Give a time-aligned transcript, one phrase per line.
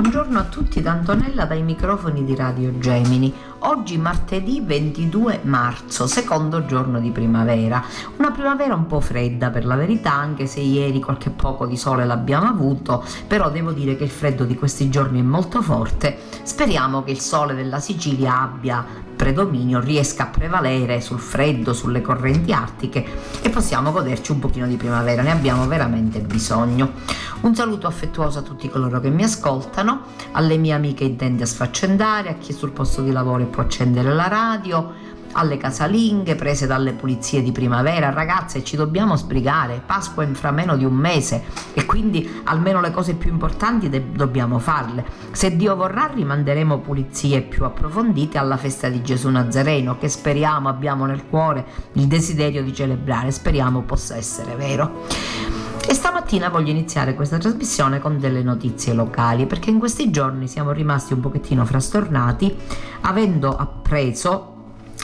[0.00, 3.34] Buongiorno a tutti da Antonella dai microfoni di Radio Gemini.
[3.68, 7.84] Oggi martedì 22 marzo, secondo giorno di primavera.
[8.16, 12.06] Una primavera un po' fredda per la verità, anche se ieri qualche poco di sole
[12.06, 16.16] l'abbiamo avuto, però devo dire che il freddo di questi giorni è molto forte.
[16.44, 18.82] Speriamo che il sole della Sicilia abbia
[19.18, 23.04] predominio riesca a prevalere sul freddo, sulle correnti artiche
[23.42, 26.92] e possiamo goderci un pochino di primavera, ne abbiamo veramente bisogno.
[27.40, 32.30] Un saluto affettuoso a tutti coloro che mi ascoltano, alle mie amiche intende a sfaccendare,
[32.30, 34.92] a chi sul posto di lavoro può accendere la radio,
[35.32, 38.10] alle casalinghe prese dalle pulizie di primavera.
[38.10, 39.82] Ragazze, ci dobbiamo sbrigare.
[39.84, 41.42] Pasqua in fra meno di un mese
[41.74, 45.04] e quindi almeno le cose più importanti de- dobbiamo farle.
[45.32, 51.04] Se Dio vorrà, rimanderemo pulizie più approfondite alla festa di Gesù Nazareno, che speriamo abbiamo
[51.04, 53.32] nel cuore il desiderio di celebrare.
[53.32, 55.57] Speriamo possa essere vero.
[55.90, 60.72] E stamattina voglio iniziare questa trasmissione con delle notizie locali, perché in questi giorni siamo
[60.72, 62.54] rimasti un pochettino frastornati,
[63.00, 64.57] avendo appreso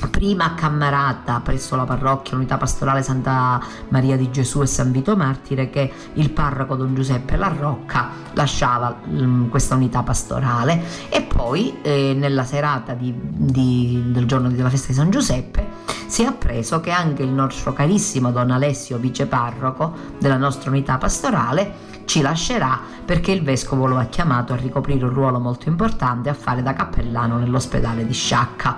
[0.09, 5.71] prima Cammarata presso la parrocchia Unità Pastorale Santa Maria di Gesù e San Vito Martire
[5.71, 10.83] che il parroco Don Giuseppe La Rocca lasciava um, questa unità pastorale.
[11.09, 16.23] E poi eh, nella serata di, di, del giorno della festa di San Giuseppe si
[16.23, 22.21] è appreso che anche il nostro carissimo Don Alessio viceparroco della nostra unità pastorale ci
[22.21, 26.63] lascerà perché il vescovo lo ha chiamato a ricoprire un ruolo molto importante a fare
[26.63, 28.77] da cappellano nell'ospedale di Sciacca.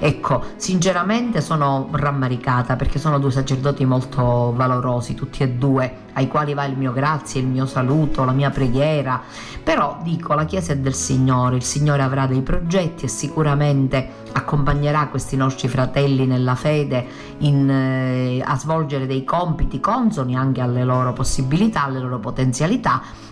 [0.00, 6.54] Ecco, sinceramente sono rammaricata perché sono due sacerdoti molto valorosi, tutti e due, ai quali
[6.54, 9.20] va il mio grazie, il mio saluto, la mia preghiera.
[9.62, 15.08] Però dico, la Chiesa è del Signore, il Signore avrà dei progetti e sicuramente accompagnerà
[15.08, 17.04] questi nostri fratelli nella fede
[17.38, 22.67] in, eh, a svolgere dei compiti consoni anche alle loro possibilità, alle loro potenzialità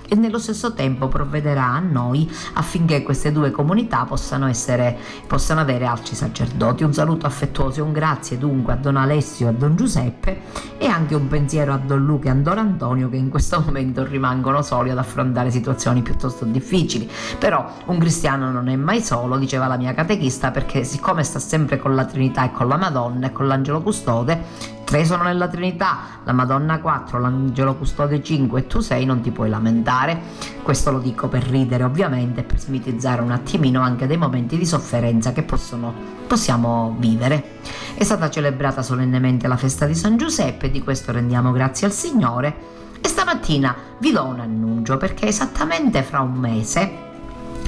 [0.08, 5.86] e nello stesso tempo provvederà a noi affinché queste due comunità possano, essere, possano avere
[5.86, 6.84] altri sacerdoti.
[6.84, 10.42] Un saluto affettuoso e un grazie dunque a Don Alessio e a Don Giuseppe
[10.78, 14.04] e anche un pensiero a Don Luca e a Don Antonio che in questo momento
[14.04, 17.10] rimangono soli ad affrontare situazioni piuttosto difficili.
[17.38, 21.78] Però un cristiano non è mai solo, diceva la mia catechista, perché siccome sta sempre
[21.78, 25.98] con la Trinità e con la Madonna e con l'angelo custode, Tre sono nella Trinità,
[26.22, 30.16] la Madonna 4, l'Angelo Custode 5 e tu sei, non ti puoi lamentare.
[30.62, 35.32] Questo lo dico per ridere ovviamente, per smitizzare un attimino anche dei momenti di sofferenza
[35.32, 35.92] che possono,
[36.28, 37.58] possiamo vivere.
[37.97, 42.54] È stata celebrata solennemente la festa di San Giuseppe, di questo rendiamo grazie al Signore.
[43.00, 46.92] E stamattina vi do un annuncio perché esattamente fra un mese,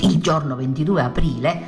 [0.02, 1.62] il giorno 22 aprile,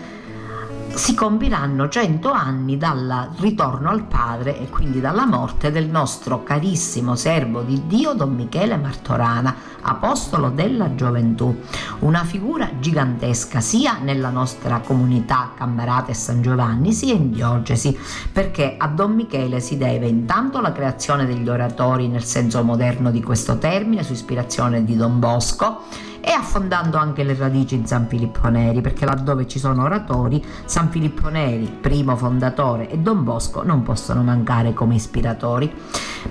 [0.95, 7.15] si compiranno 100 anni dal ritorno al Padre e quindi dalla morte del nostro carissimo
[7.17, 11.59] servo di Dio Don Michele Martorana, apostolo della gioventù,
[12.01, 17.97] una figura gigantesca sia nella nostra comunità Cammarata e San Giovanni sia in diocesi,
[18.33, 23.23] perché a Don Michele si deve intanto la creazione degli oratori nel senso moderno di
[23.23, 25.83] questo termine su ispirazione di Don Bosco,
[26.21, 30.91] e affondando anche le radici in San Filippo Neri, perché laddove ci sono oratori, San
[30.91, 35.73] Filippo Neri, primo fondatore, e Don Bosco non possono mancare come ispiratori.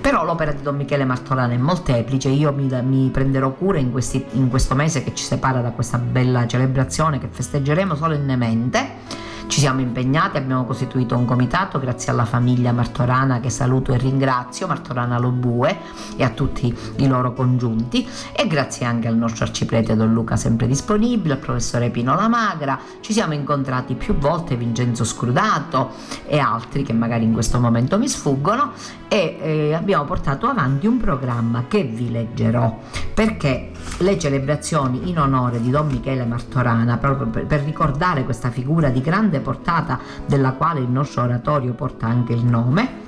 [0.00, 4.24] Però l'opera di Don Michele Martolana è molteplice, io mi, mi prenderò cura in, questi,
[4.32, 9.80] in questo mese che ci separa da questa bella celebrazione che festeggeremo solennemente ci siamo
[9.80, 15.76] impegnati, abbiamo costituito un comitato grazie alla famiglia Martorana che saluto e ringrazio, Martorana Lobue
[16.16, 18.08] e a tutti i loro congiunti.
[18.32, 23.12] E grazie anche al nostro arciprete Don Luca sempre disponibile, al professore Pino Lamagra, ci
[23.12, 25.90] siamo incontrati più volte Vincenzo Scrudato
[26.26, 28.70] e altri che magari in questo momento mi sfuggono.
[29.08, 32.78] E eh, abbiamo portato avanti un programma che vi leggerò
[33.12, 38.88] perché le celebrazioni in onore di Don Michele Martorana, proprio per, per, ricordare questa figura
[38.88, 42.98] di grande portata della quale il nostro oratorio porta anche il nome,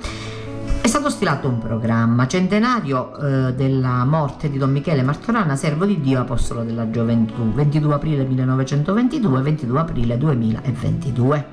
[0.81, 6.01] è stato stilato un programma centenario eh, della morte di Don Michele Martorana, servo di
[6.01, 11.52] Dio, apostolo della gioventù, 22 aprile 1922, 22 aprile 2022.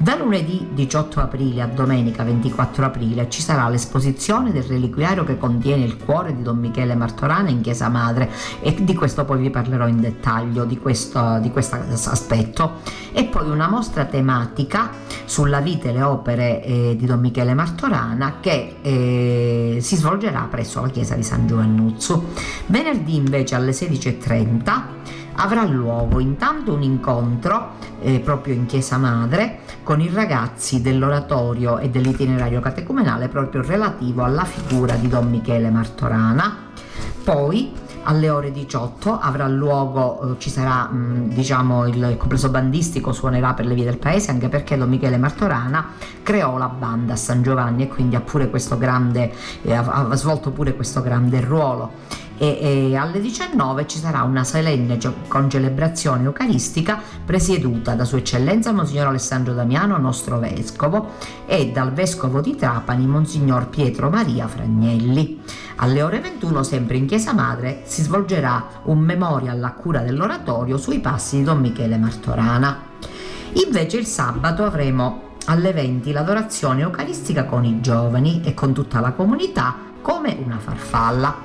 [0.00, 5.84] Da lunedì 18 aprile a domenica 24 aprile ci sarà l'esposizione del reliquiario che contiene
[5.84, 8.30] il cuore di Don Michele Martorana in Chiesa Madre
[8.62, 12.78] e di questo poi vi parlerò in dettaglio di questo, di questo aspetto
[13.12, 14.88] e poi una mostra tematica
[15.26, 20.80] sulla vita e le opere eh, di Don Michele Martorana che eh, si svolgerà presso
[20.80, 22.28] la chiesa di San Giovannuzzo.
[22.68, 30.00] Venerdì invece alle 16.30 avrà luogo intanto un incontro eh, proprio in Chiesa Madre con
[30.00, 36.68] i ragazzi dell'oratorio e dell'itinerario catecumenale proprio relativo alla figura di Don Michele Martorana.
[37.24, 37.72] Poi
[38.02, 43.66] alle ore 18 avrà luogo, eh, ci sarà mh, diciamo il complesso bandistico suonerà per
[43.66, 45.90] le vie del paese anche perché Don Michele Martorana
[46.22, 50.14] creò la banda a San Giovanni e quindi ha pure questo grande, eh, ha, ha
[50.16, 54.98] svolto pure questo grande ruolo e, e alle 19 ci sarà una solenne
[55.28, 61.10] concelebrazione eucaristica presieduta da Sua Eccellenza Monsignor Alessandro Damiano, nostro vescovo,
[61.44, 65.38] e dal vescovo di Trapani, Monsignor Pietro Maria Fragnelli.
[65.76, 71.00] Alle ore 21, sempre in Chiesa Madre, si svolgerà un memorial a cura dell'oratorio sui
[71.00, 72.88] passi di Don Michele Martorana.
[73.66, 79.12] Invece il sabato avremo alle 20 l'adorazione eucaristica con i giovani e con tutta la
[79.12, 81.36] comunità come una farfalla.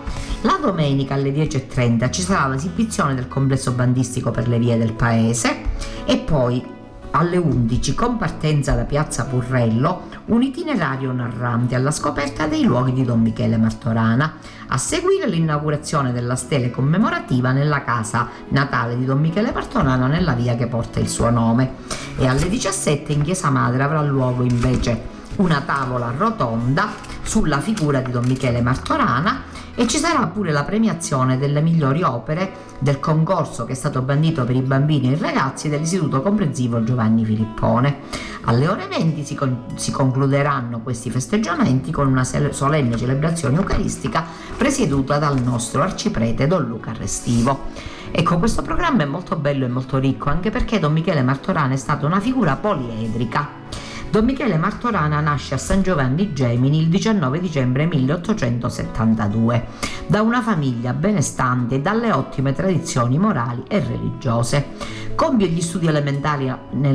[0.42, 5.64] La domenica alle 10.30 ci sarà l'esibizione del complesso bandistico per le vie del paese
[6.06, 6.74] e poi
[7.12, 13.06] alle 11 con partenza da Piazza Purrello un itinerario narrante alla scoperta dei luoghi di
[13.06, 14.38] Don Michele Martorana,
[14.68, 20.56] a seguire l'inaugurazione della stele commemorativa nella casa natale di Don Michele Martorana nella via
[20.56, 21.76] che porta il suo nome
[22.18, 26.94] e alle 17 in Chiesa Madre avrà luogo invece una tavola rotonda
[27.24, 29.44] sulla figura di Don Michele Martorana
[29.76, 34.46] e ci sarà pure la premiazione delle migliori opere del concorso che è stato bandito
[34.46, 38.00] per i bambini e i ragazzi dell'Istituto Comprensivo Giovanni Filippone.
[38.46, 44.24] Alle ore 20 si, con- si concluderanno questi festeggiamenti con una solenne celebrazione eucaristica
[44.56, 47.72] presieduta dal nostro arciprete Don Luca Restivo.
[48.12, 51.78] Ecco, questo programma è molto bello e molto ricco anche perché Don Michele Martorana è
[51.78, 53.50] stata una figura poliedrica
[54.16, 59.66] Don Michele Martorana nasce a San Giovanni Gemini il 19 dicembre 1872
[60.08, 64.68] da una famiglia benestante e dalle ottime tradizioni morali e religiose.
[65.16, 66.50] Compie gli studi elementari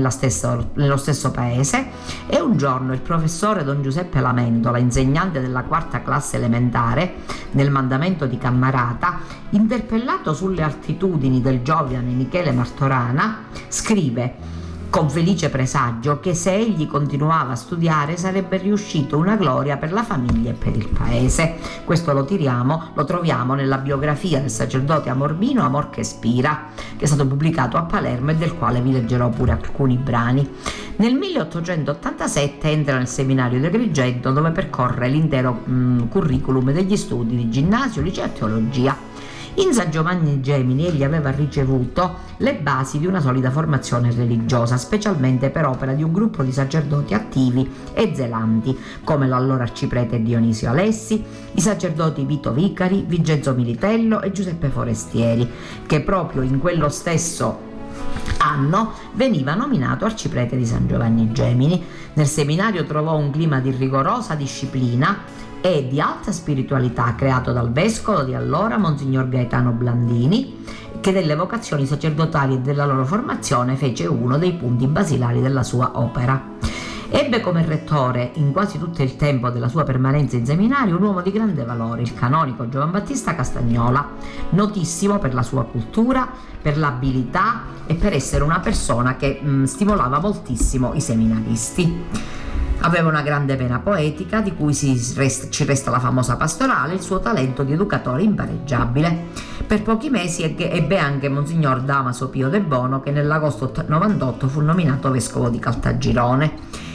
[0.08, 1.88] stessa, nello stesso paese
[2.26, 7.16] e un giorno il professore Don Giuseppe Lamentola, insegnante della quarta classe elementare
[7.50, 9.18] nel mandamento di Cammarata,
[9.50, 14.59] interpellato sulle altitudini del giovane Michele Martorana, scrive
[14.90, 20.02] con felice presagio che se egli continuava a studiare sarebbe riuscito una gloria per la
[20.02, 21.54] famiglia e per il paese.
[21.84, 26.66] Questo lo, tiriamo, lo troviamo nella biografia del sacerdote Amorbino Amor che spira,
[26.96, 30.48] che è stato pubblicato a Palermo e del quale vi leggerò pure alcuni brani.
[30.96, 37.48] Nel 1887 entra nel seminario di Agrigento dove percorre l'intero mh, curriculum degli studi di
[37.48, 39.09] ginnasio, liceo e teologia.
[39.54, 45.50] In San Giovanni Gemini egli aveva ricevuto le basi di una solida formazione religiosa, specialmente
[45.50, 51.22] per opera di un gruppo di sacerdoti attivi e zelanti, come l'allora arciprete Dionisio Alessi,
[51.52, 55.50] i sacerdoti Vito Vicari, Vincenzo Militello e Giuseppe Forestieri,
[55.84, 57.68] che proprio in quello stesso
[58.38, 61.84] anno veniva nominato arciprete di San Giovanni Gemini.
[62.14, 65.18] Nel seminario trovò un clima di rigorosa disciplina
[65.60, 70.64] e di alta spiritualità creato dal vescovo di allora, Monsignor Gaetano Blandini,
[71.00, 75.92] che delle vocazioni sacerdotali e della loro formazione fece uno dei punti basilari della sua
[75.94, 76.58] opera.
[77.12, 81.22] Ebbe come rettore in quasi tutto il tempo della sua permanenza in seminario un uomo
[81.22, 84.10] di grande valore, il canonico Giovan Battista Castagnola,
[84.50, 86.28] notissimo per la sua cultura,
[86.62, 92.04] per l'abilità e per essere una persona che mh, stimolava moltissimo i seminaristi.
[92.82, 94.74] Aveva una grande pena poetica di cui
[95.14, 99.26] resta, ci resta la famosa pastorale, il suo talento di educatore impareggiabile.
[99.66, 105.10] Per pochi mesi ebbe anche Monsignor Damaso Pio De Bono che nell'agosto 98 fu nominato
[105.10, 106.52] vescovo di Caltagirone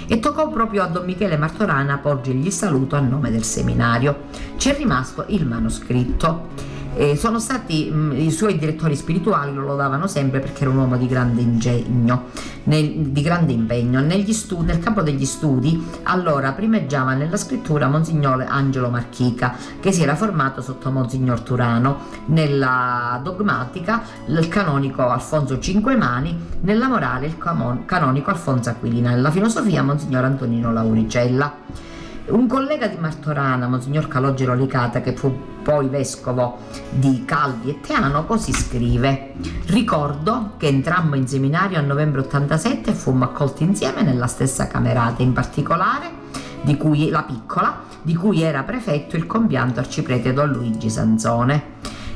[0.08, 4.24] e toccò proprio a Don Michele Martorana porgergli saluto a nome del seminario.
[4.58, 6.74] Ci è rimasto il manoscritto.
[6.98, 10.96] Eh, sono stati mh, i suoi direttori spirituali lo lodavano sempre perché era un uomo
[10.96, 12.28] di grande ingegno,
[12.64, 14.02] nel, di grande impegno.
[14.32, 20.16] Stu- nel campo degli studi allora primeggiava nella scrittura Monsignor Angelo Marchica che si era
[20.16, 21.98] formato sotto Monsignor Turano,
[22.28, 30.24] nella dogmatica il canonico Alfonso Cinquemani, nella morale il canonico Alfonso Aquilina, nella filosofia Monsignor
[30.24, 31.94] Antonino Lauricella.
[32.28, 36.58] Un collega di Martorana, Monsignor Calogero Licata, che fu poi vescovo
[36.90, 39.34] di Calvi e Teano, così scrive:
[39.68, 45.22] Ricordo che entrammo in seminario a novembre 87 e fummo accolti insieme nella stessa camerata,
[45.22, 46.24] in particolare
[46.64, 51.74] di cui la piccola, di cui era prefetto il compianto arciprete Don Luigi Sanzone.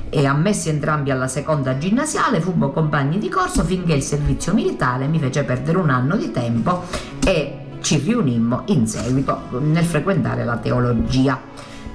[0.09, 5.19] E ammessi entrambi alla seconda ginnasiale, fummo compagni di corso finché il servizio militare mi
[5.19, 6.85] fece perdere un anno di tempo
[7.23, 11.39] e ci riunimmo in seguito nel frequentare la teologia.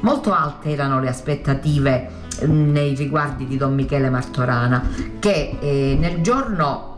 [0.00, 4.82] Molto alte erano le aspettative eh, nei riguardi di Don Michele Martorana
[5.18, 6.92] che eh, nel giorno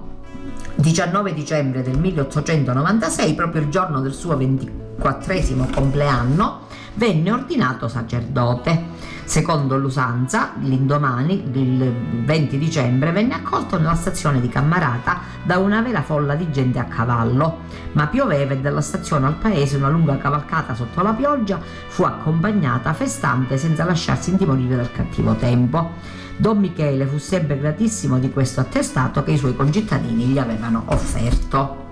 [0.76, 6.65] 19 dicembre del 1896, proprio il giorno del suo 24 compleanno,
[6.96, 8.94] venne ordinato sacerdote.
[9.24, 11.92] Secondo l'usanza, l'indomani, il
[12.24, 16.84] 20 dicembre, venne accolto nella stazione di Cammarata da una vera folla di gente a
[16.84, 17.62] cavallo,
[17.92, 22.92] ma pioveva e dalla stazione al paese una lunga cavalcata sotto la pioggia fu accompagnata
[22.92, 25.94] festante senza lasciarsi intimorire dal cattivo tempo.
[26.36, 31.85] Don Michele fu sempre gratissimo di questo attestato che i suoi concittadini gli avevano offerto.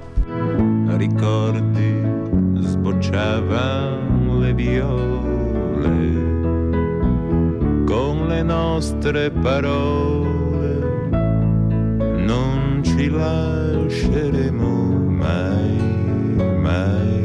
[0.97, 2.03] Ricordi
[2.61, 5.05] sbocciavano le viole
[7.85, 9.95] con le nostre parole
[12.25, 14.69] non ci lasceremo
[15.09, 15.76] mai,
[16.61, 17.25] mai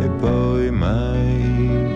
[0.00, 1.86] e poi mai.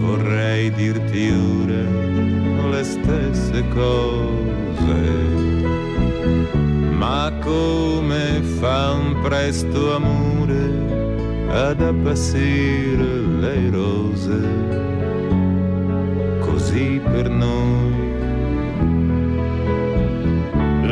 [0.00, 5.47] Vorrei dirti ora le stesse cose,
[7.08, 10.60] ma come fa un presto amore
[11.48, 13.08] ad appassire
[13.40, 14.76] le rose?
[16.40, 17.96] così per noi.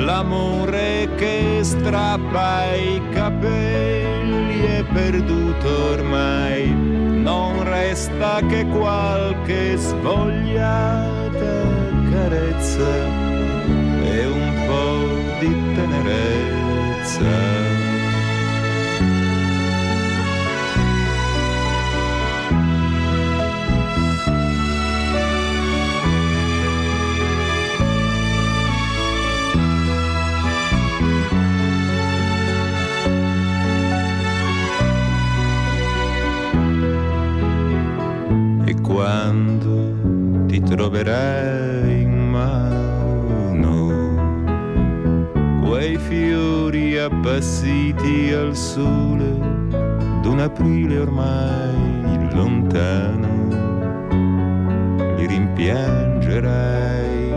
[0.04, 11.64] L'amore che strappa i capelli è perduto ormai, non resta che qualche svogliata
[12.10, 13.25] carezza
[15.38, 17.65] di tenerezza.
[48.06, 49.38] Appassiti al sole
[50.22, 53.28] d'un aprile ormai lontano,
[55.16, 57.30] li rimpiangerai,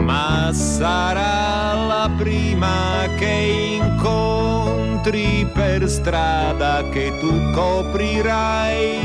[0.00, 8.98] ma sarà la prima che incontri per strada che tu coprirai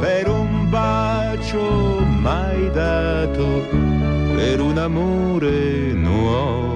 [0.00, 3.66] per un bacio mai dato,
[4.34, 6.69] per un amore nuovo.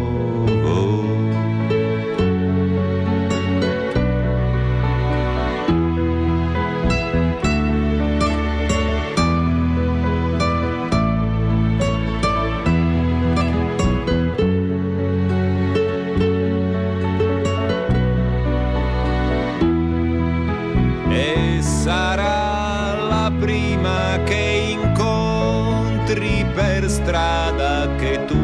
[27.05, 28.44] Strada che tu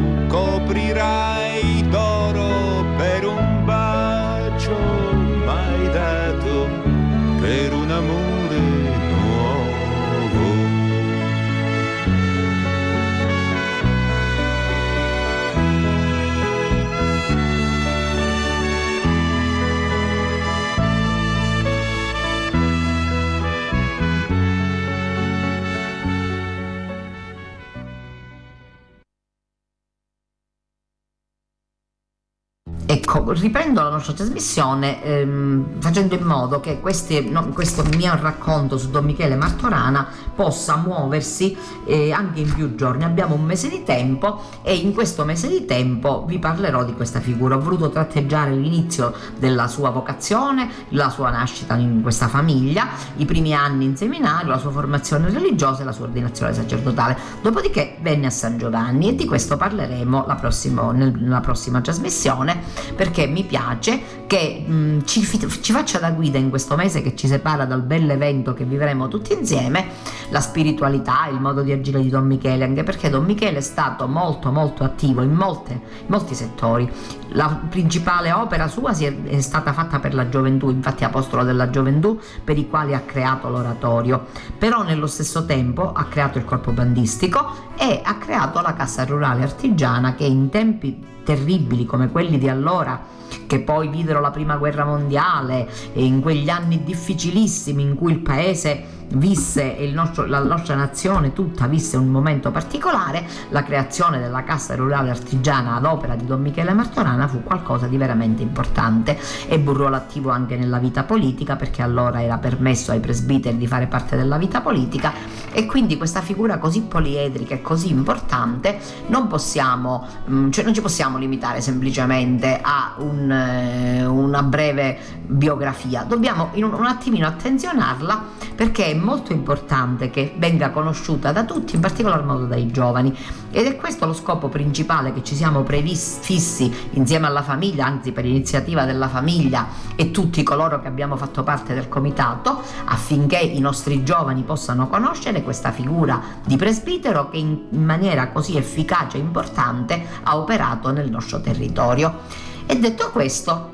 [33.32, 38.90] riprendo la nostra trasmissione ehm, facendo in modo che questi, no, questo mio racconto su
[38.90, 43.04] Don Michele Martorana possa muoversi eh, anche in più giorni.
[43.04, 47.20] Abbiamo un mese di tempo e in questo mese di tempo vi parlerò di questa
[47.20, 47.56] figura.
[47.56, 53.54] Ho voluto tratteggiare l'inizio della sua vocazione, la sua nascita in questa famiglia, i primi
[53.54, 57.16] anni in seminario, la sua formazione religiosa e la sua ordinazione sacerdotale.
[57.42, 62.62] Dopodiché venne a San Giovanni e di questo parleremo la prossima, nella prossima trasmissione
[62.96, 65.26] perché mi piace che mh, mm, ci,
[65.60, 69.32] ci, faccia da guida in questo mese che ci separa dal bell'evento che vivremo tutti
[69.32, 69.86] insieme,
[70.30, 74.06] la spiritualità, il modo di agire di Don Michele, anche perché Don Michele è stato
[74.06, 76.88] molto molto attivo in, molte, in molti settori.
[77.32, 82.58] La principale opera sua è, stata fatta per la gioventù, infatti apostolo della gioventù, per
[82.58, 84.26] i quali ha creato l'oratorio,
[84.58, 89.42] però nello stesso tempo ha creato il corpo bandistico e ha creato la cassa rurale
[89.42, 94.84] artigiana che in tempi terribili come quelli di allora che poi videro la prima guerra
[94.84, 101.33] mondiale e in quegli anni difficilissimi in cui il paese visse nostro, la nostra nazione
[101.33, 106.40] tutta visse un momento particolare, la creazione della Cassa Rurale Artigiana ad opera di Don
[106.40, 109.19] Michele Martorana fu qualcosa di veramente importante.
[109.49, 113.67] Ebbe un ruolo attivo anche nella vita politica perché allora era permesso ai presbiteri di
[113.67, 115.12] fare parte della vita politica
[115.52, 120.81] e quindi questa figura così poliedrica e così importante non possiamo, mm, cioè non ci
[120.81, 128.23] possiamo limitare semplicemente a un, eh, una breve biografia, dobbiamo un, un attimino attenzionarla
[128.55, 133.16] perché è molto importante che venga conosciuta da tutti, in particolar modo dai giovani.
[133.50, 138.25] Ed è questo lo scopo principale che ci siamo prefissi insieme alla famiglia, anzi per
[138.25, 139.66] iniziativa della famiglia
[139.97, 145.42] e tutti coloro che abbiamo fatto parte del comitato, affinché i nostri giovani possano conoscere
[145.42, 151.40] questa figura di presbitero che in maniera così efficace e importante ha operato nel nostro
[151.40, 152.19] territorio.
[152.66, 153.73] E detto questo,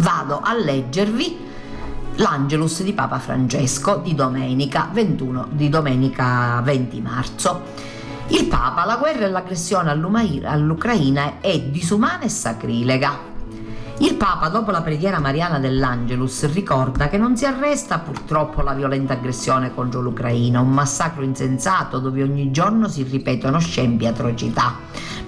[0.00, 1.46] vado a leggervi
[2.18, 7.62] l'Angelus di Papa Francesco di domenica 21 di domenica 20 marzo.
[8.28, 13.37] Il Papa, la guerra e l'aggressione all'Ucraina è disumana e sacrilega.
[14.00, 19.14] Il Papa, dopo la preghiera mariana dell'Angelus, ricorda che non si arresta purtroppo la violenta
[19.14, 24.76] aggressione contro l'Ucraina, un massacro insensato dove ogni giorno si ripetono scempi atrocità.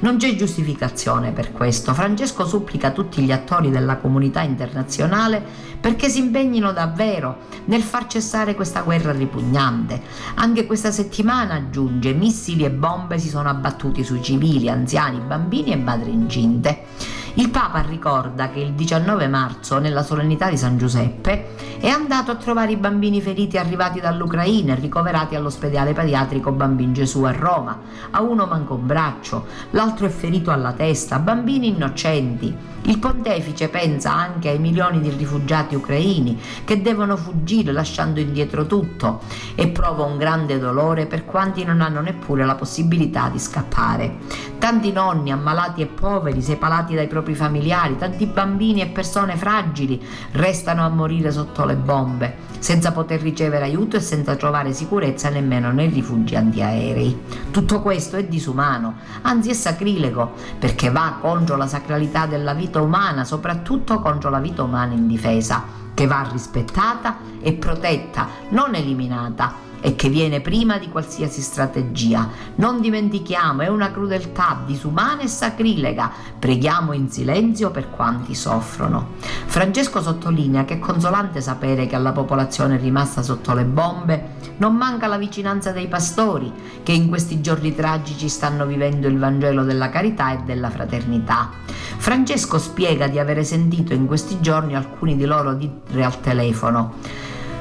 [0.00, 1.92] Non c'è giustificazione per questo.
[1.94, 5.44] Francesco supplica tutti gli attori della comunità internazionale
[5.80, 10.00] perché si impegnino davvero nel far cessare questa guerra ripugnante.
[10.36, 15.76] Anche questa settimana, aggiunge, missili e bombe si sono abbattuti sui civili, anziani, bambini e
[15.76, 17.18] madri incinte.
[17.34, 22.34] Il Papa ricorda che il 19 marzo, nella solennità di San Giuseppe, è andato a
[22.34, 27.78] trovare i bambini feriti arrivati dall'Ucraina e ricoverati all'ospedale pediatrico Bambin Gesù a Roma.
[28.10, 32.54] A uno manca un braccio, l'altro è ferito alla testa, bambini innocenti.
[32.90, 39.20] Il pontefice pensa anche ai milioni di rifugiati ucraini che devono fuggire lasciando indietro tutto
[39.54, 44.16] e prova un grande dolore per quanti non hanno neppure la possibilità di scappare.
[44.58, 50.84] Tanti nonni ammalati e poveri, separati dai propri familiari, tanti bambini e persone fragili restano
[50.84, 55.88] a morire sotto le bombe, senza poter ricevere aiuto e senza trovare sicurezza nemmeno nei
[55.88, 57.18] rifugi antiaerei.
[57.52, 62.82] Tutto questo è disumano, anzi è sacrilego, perché va contro la sacralità della vita vita
[62.82, 65.62] umana, soprattutto contro la vita umana indifesa,
[65.94, 72.28] che va rispettata e protetta, non eliminata e che viene prima di qualsiasi strategia.
[72.56, 76.10] Non dimentichiamo, è una crudeltà disumana e sacrilega.
[76.38, 79.14] Preghiamo in silenzio per quanti soffrono.
[79.46, 85.06] Francesco sottolinea che è consolante sapere che alla popolazione rimasta sotto le bombe non manca
[85.06, 90.32] la vicinanza dei pastori che in questi giorni tragici stanno vivendo il Vangelo della carità
[90.32, 91.50] e della fraternità.
[91.96, 96.94] Francesco spiega di avere sentito in questi giorni alcuni di loro dire al telefono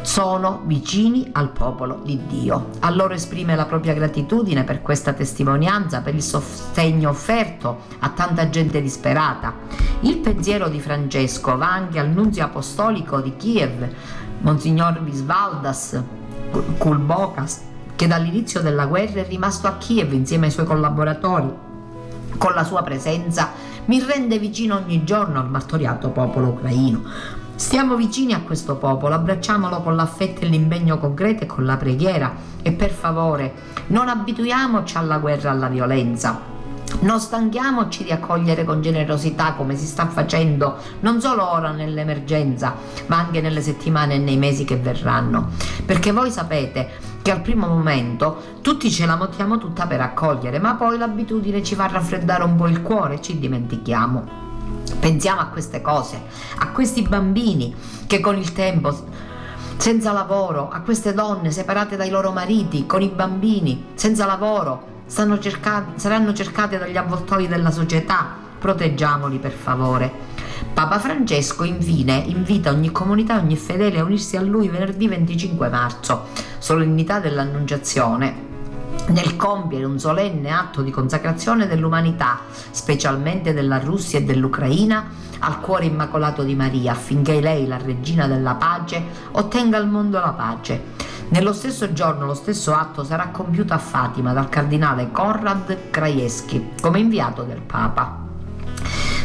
[0.09, 2.69] sono vicini al popolo di Dio.
[2.79, 8.49] A loro esprime la propria gratitudine per questa testimonianza, per il sostegno offerto a tanta
[8.49, 9.53] gente disperata.
[9.99, 13.87] Il pensiero di Francesco va anche al nunzio apostolico di Kiev,
[14.39, 16.01] Monsignor Visvaldas
[16.79, 17.61] Kulbokas,
[17.95, 21.53] che dall'inizio della guerra è rimasto a Kiev insieme ai suoi collaboratori.
[22.35, 23.51] Con la sua presenza
[23.85, 27.37] mi rende vicino ogni giorno al martoriato popolo ucraino.
[27.59, 32.33] Stiamo vicini a questo popolo, abbracciamolo con l'affetto e l'impegno concreto e con la preghiera
[32.61, 33.53] e per favore
[33.87, 36.39] non abituiamoci alla guerra e alla violenza.
[37.01, 42.75] Non stanchiamoci di accogliere con generosità come si sta facendo non solo ora nell'emergenza,
[43.07, 45.49] ma anche nelle settimane e nei mesi che verranno.
[45.85, 46.89] Perché voi sapete
[47.21, 51.75] che al primo momento tutti ce la mettiamo tutta per accogliere, ma poi l'abitudine ci
[51.75, 54.48] fa raffreddare un po' il cuore e ci dimentichiamo.
[54.99, 56.21] Pensiamo a queste cose,
[56.57, 57.73] a questi bambini
[58.07, 58.93] che con il tempo
[59.79, 65.03] senza lavoro, a queste donne separate dai loro mariti, con i bambini, senza lavoro,
[65.39, 68.35] cerca- saranno cercate dagli avvoltoi della società.
[68.59, 70.11] Proteggiamoli per favore.
[70.73, 76.25] Papa Francesco infine invita ogni comunità ogni fedele a unirsi a lui venerdì 25 marzo,
[76.57, 78.47] solennità dell'Annunciazione,
[79.07, 85.85] nel compiere un solenne atto di consacrazione dell'umanità, specialmente della Russia e dell'Ucraina, al cuore
[85.85, 90.97] immacolato di Maria, affinché lei, la regina della pace, ottenga al mondo la pace.
[91.29, 96.99] Nello stesso giorno lo stesso atto sarà compiuto a Fatima dal cardinale Konrad Krajewski come
[96.99, 98.28] inviato del Papa.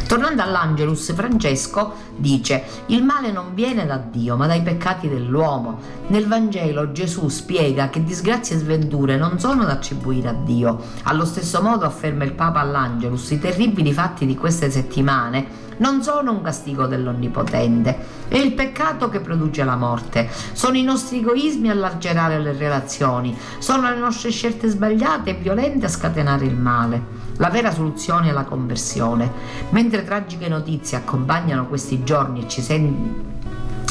[0.07, 5.79] Tornando all'Angelus, Francesco dice: Il male non viene da Dio, ma dai peccati dell'uomo.
[6.07, 10.79] Nel Vangelo Gesù spiega che disgrazie e sventure non sono da attribuire a Dio.
[11.03, 16.31] Allo stesso modo afferma il Papa all'Angelus: i terribili fatti di queste settimane non sono
[16.31, 17.97] un castigo dell'Onnipotente,
[18.29, 23.37] è il peccato che produce la morte, sono i nostri egoismi a lacerare le relazioni,
[23.57, 27.24] sono le nostre scelte sbagliate e violente a scatenare il male.
[27.37, 29.29] La vera soluzione è la conversione.
[29.69, 33.23] Mentre tragiche notizie accompagnano questi giorni e ci, sen-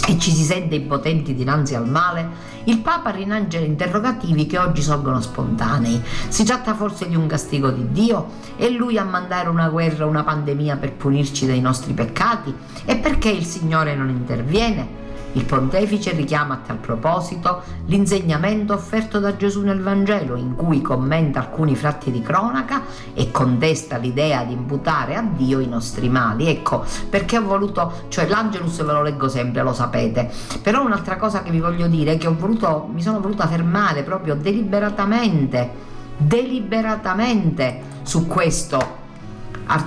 [0.08, 5.20] e ci si sente impotenti dinanzi al male, il Papa rilancia interrogativi che oggi sorgono
[5.20, 6.00] spontanei.
[6.28, 8.28] Si tratta forse di un castigo di Dio?
[8.56, 12.54] È Lui a mandare una guerra, una pandemia per punirci dei nostri peccati?
[12.86, 15.03] E perché il Signore non interviene?
[15.34, 21.40] Il pontefice richiama a tal proposito l'insegnamento offerto da Gesù nel Vangelo, in cui commenta
[21.40, 22.82] alcuni fratti di cronaca
[23.14, 26.46] e contesta l'idea di imputare a Dio i nostri mali.
[26.46, 30.30] Ecco perché ho voluto, cioè l'Angelus ve lo leggo sempre, lo sapete,
[30.62, 34.36] però un'altra cosa che vi voglio dire è che voluto, mi sono voluta fermare proprio
[34.36, 35.70] deliberatamente,
[36.16, 39.02] deliberatamente su questo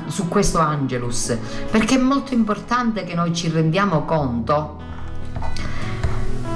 [0.08, 1.38] su questo Angelus,
[1.70, 4.86] perché è molto importante che noi ci rendiamo conto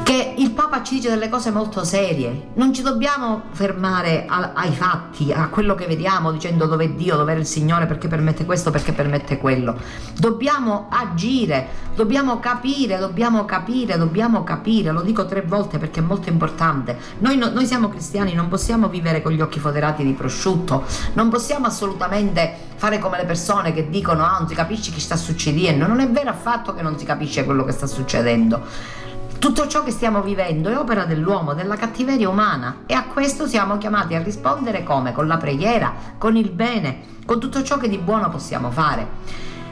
[0.04, 4.72] che il Papa ci dice delle cose molto serie, non ci dobbiamo fermare a, ai
[4.72, 8.46] fatti, a quello che vediamo dicendo dove è Dio, dove è il Signore, perché permette
[8.46, 9.78] questo, perché permette quello.
[10.18, 16.30] Dobbiamo agire, dobbiamo capire, dobbiamo capire, dobbiamo capire, lo dico tre volte perché è molto
[16.30, 16.98] importante.
[17.20, 21.30] Noi, no, noi siamo cristiani, non possiamo vivere con gli occhi foderati di prosciutto, non
[21.30, 25.86] possiamo assolutamente fare come le persone che dicono ah non si capisce chi sta succedendo,
[25.86, 29.10] non è vero affatto che non si capisce quello che sta succedendo.
[29.42, 33.80] Tutto ciò che stiamo vivendo è opera dell'uomo, della cattiveria umana e a questo siamo
[33.80, 35.14] chiamati a rispondere come?
[35.14, 39.08] Con la preghiera, con il bene, con tutto ciò che di buono possiamo fare.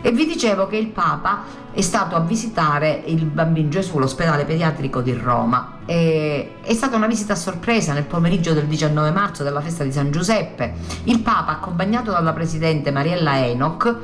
[0.01, 5.01] E vi dicevo che il Papa è stato a visitare il bambino Gesù, l'ospedale pediatrico
[5.01, 5.81] di Roma.
[5.85, 9.91] E è stata una visita a sorpresa nel pomeriggio del 19 marzo della festa di
[9.91, 10.73] San Giuseppe.
[11.03, 13.97] Il Papa, accompagnato dalla presidente Mariella Enoch,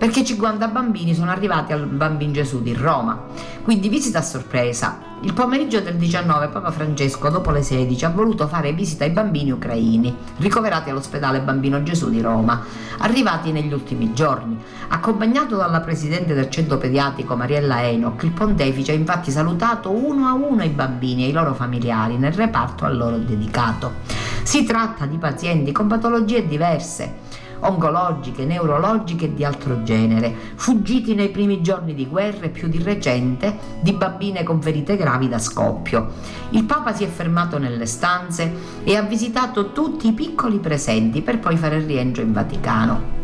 [0.00, 3.24] perché 50 bambini sono arrivati al Bambino Gesù di Roma.
[3.62, 4.98] Quindi visita a sorpresa.
[5.20, 9.50] Il pomeriggio del 19 Papa Francesco, dopo le 16, ha voluto fare visita ai bambini
[9.50, 12.64] ucraini, ricoverati all'ospedale Bambino Gesù di Roma,
[12.96, 14.56] arrivati negli ultimi giorni.
[14.88, 20.32] Accompagnato dalla presidente del centro pediatrico Mariella Enoch, il pontefice ha infatti salutato uno a
[20.32, 23.96] uno i bambini e i loro familiari nel reparto a loro dedicato.
[24.44, 27.28] Si tratta di pazienti con patologie diverse
[27.60, 32.82] oncologiche, neurologiche e di altro genere, fuggiti nei primi giorni di guerra e più di
[32.82, 36.12] recente di bambine con ferite gravi da scoppio.
[36.50, 38.52] Il Papa si è fermato nelle stanze
[38.84, 43.19] e ha visitato tutti i piccoli presenti per poi fare il rientro in Vaticano.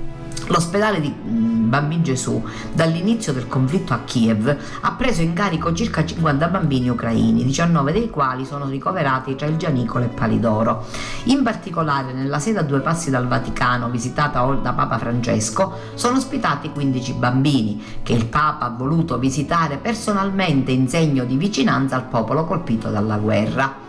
[0.48, 2.40] L'ospedale di mm, Bambin Gesù,
[2.72, 8.10] dall'inizio del conflitto a Kiev, ha preso in carico circa 50 bambini ucraini, 19 dei
[8.10, 10.86] quali sono ricoverati tra il Gianicolo e Palidoro.
[11.24, 16.70] In particolare, nella sede a due passi dal Vaticano, visitata da Papa Francesco, sono ospitati
[16.70, 22.44] 15 bambini, che il Papa ha voluto visitare personalmente in segno di vicinanza al popolo
[22.44, 23.85] colpito dalla guerra.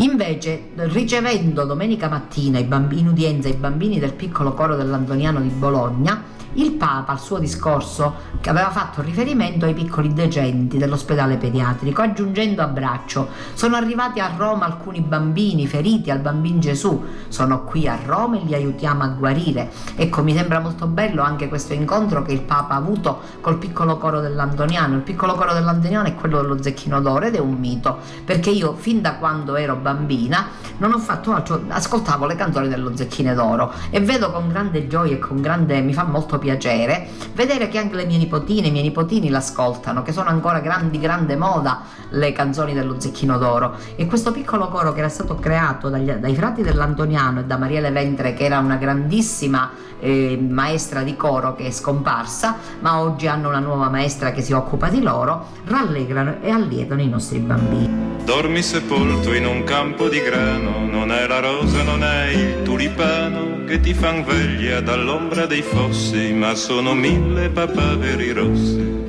[0.00, 6.22] Invece, ricevendo domenica mattina in udienza i bambini del piccolo coro dell'Antoniano di Bologna,
[6.54, 12.66] il Papa al suo discorso aveva fatto riferimento ai piccoli decenti dell'ospedale pediatrico, aggiungendo a
[12.66, 18.38] braccio, sono arrivati a Roma alcuni bambini feriti al bambino Gesù, sono qui a Roma
[18.38, 19.70] e li aiutiamo a guarire.
[19.94, 23.98] Ecco, mi sembra molto bello anche questo incontro che il Papa ha avuto col piccolo
[23.98, 24.96] coro dell'Antoniano.
[24.96, 28.74] Il piccolo coro dell'Antoniano è quello dello Zecchino d'Oro ed è un mito, perché io
[28.74, 30.46] fin da quando ero bambina
[30.78, 35.14] non ho fatto altro, ascoltavo le canzoni dello Zecchino d'Oro e vedo con grande gioia
[35.14, 38.70] e con grande, mi fa molto piacere piacere vedere che anche le mie nipotine, i
[38.70, 43.76] miei nipotini l'ascoltano, che sono ancora grandi, grande moda le canzoni dello Zecchino d'Oro.
[43.96, 47.90] E questo piccolo coro che era stato creato dagli, dai frati dell'Antoniano e da Marielle
[47.90, 53.48] Ventre, che era una grandissima eh, maestra di coro che è scomparsa, ma oggi hanno
[53.48, 58.16] una nuova maestra che si occupa di loro, rallegrano e allietano i nostri bambini.
[58.24, 63.57] Dormi sepolto in un campo di grano, non è la rosa, non è il tulipano
[63.68, 69.04] che ti fan veglia dall'ombra dei fossi, ma sono mille papaveri rossi.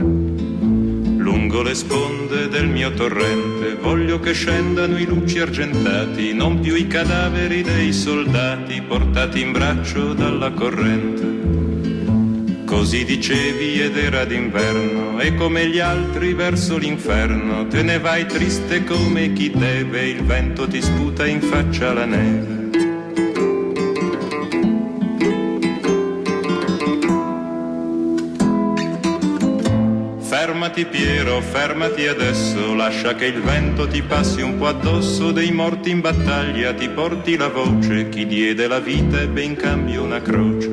[1.17, 6.87] Lungo le sponde del mio torrente voglio che scendano i luci argentati, non più i
[6.87, 12.65] cadaveri dei soldati portati in braccio dalla corrente.
[12.65, 18.83] Così dicevi ed era d'inverno e come gli altri verso l'inferno te ne vai triste
[18.83, 22.58] come chi deve, il vento ti sputa in faccia la neve.
[30.69, 35.89] Fermati Piero, fermati adesso, lascia che il vento ti passi un po' addosso, dei morti
[35.89, 40.67] in battaglia ti porti la voce, chi diede la vita ebbe in cambio una croce.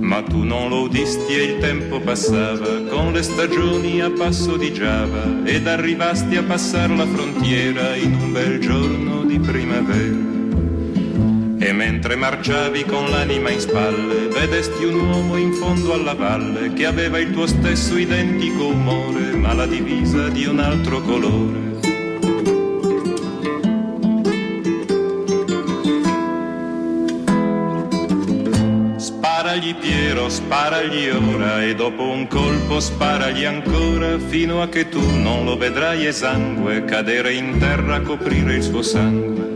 [0.00, 4.72] Ma tu non lo udisti e il tempo passava, con le stagioni a passo di
[4.72, 10.21] Giava, ed arrivasti a passar la frontiera in un bel giorno di primavera.
[11.72, 16.84] E mentre marciavi con l'anima in spalle, vedesti un uomo in fondo alla valle che
[16.84, 21.80] aveva il tuo stesso identico umore, ma la divisa di un altro colore.
[28.98, 35.46] Sparagli Piero, sparagli ora e dopo un colpo sparagli ancora fino a che tu non
[35.46, 39.51] lo vedrai esangue cadere in terra a coprire il suo sangue.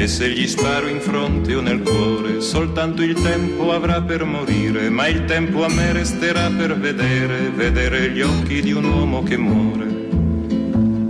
[0.00, 4.88] E se gli sparo in fronte o nel cuore, soltanto il tempo avrà per morire,
[4.88, 9.36] ma il tempo a me resterà per vedere, vedere gli occhi di un uomo che
[9.36, 9.88] muore.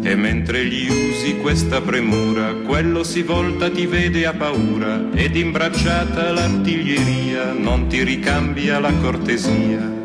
[0.02, 6.32] E mentre gli usi questa premura, quello si volta, ti vede a paura, ed imbracciata
[6.32, 9.99] l'artiglieria non ti ricambia la cortesia.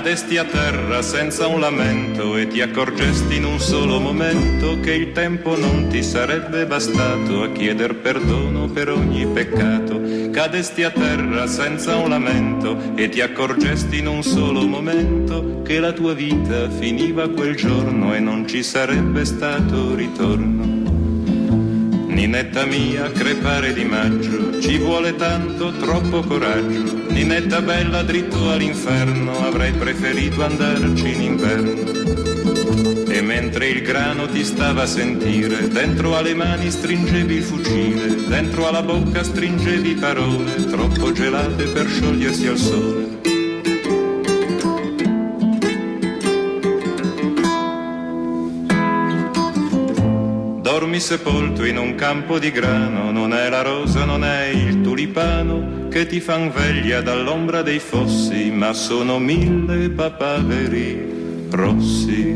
[0.00, 5.12] Cadesti a terra senza un lamento e ti accorgesti in un solo momento che il
[5.12, 10.00] tempo non ti sarebbe bastato a chieder perdono per ogni peccato.
[10.30, 15.92] Cadesti a terra senza un lamento e ti accorgesti in un solo momento che la
[15.92, 20.79] tua vita finiva quel giorno e non ci sarebbe stato ritorno.
[22.20, 27.06] Ninetta mia, crepare di maggio, ci vuole tanto, troppo coraggio.
[27.08, 33.08] Ninetta bella, dritto all'inferno, avrei preferito andarci in inverno.
[33.10, 38.68] E mentre il grano ti stava a sentire, dentro alle mani stringevi il fucile, dentro
[38.68, 43.09] alla bocca stringevi parole, troppo gelate per sciogliersi al sole.
[51.00, 56.06] Sepolto in un campo di grano, non è la rosa, non è il tulipano che
[56.06, 62.28] ti fan veglia dall'ombra dei fossi, ma sono mille papaveri rossi.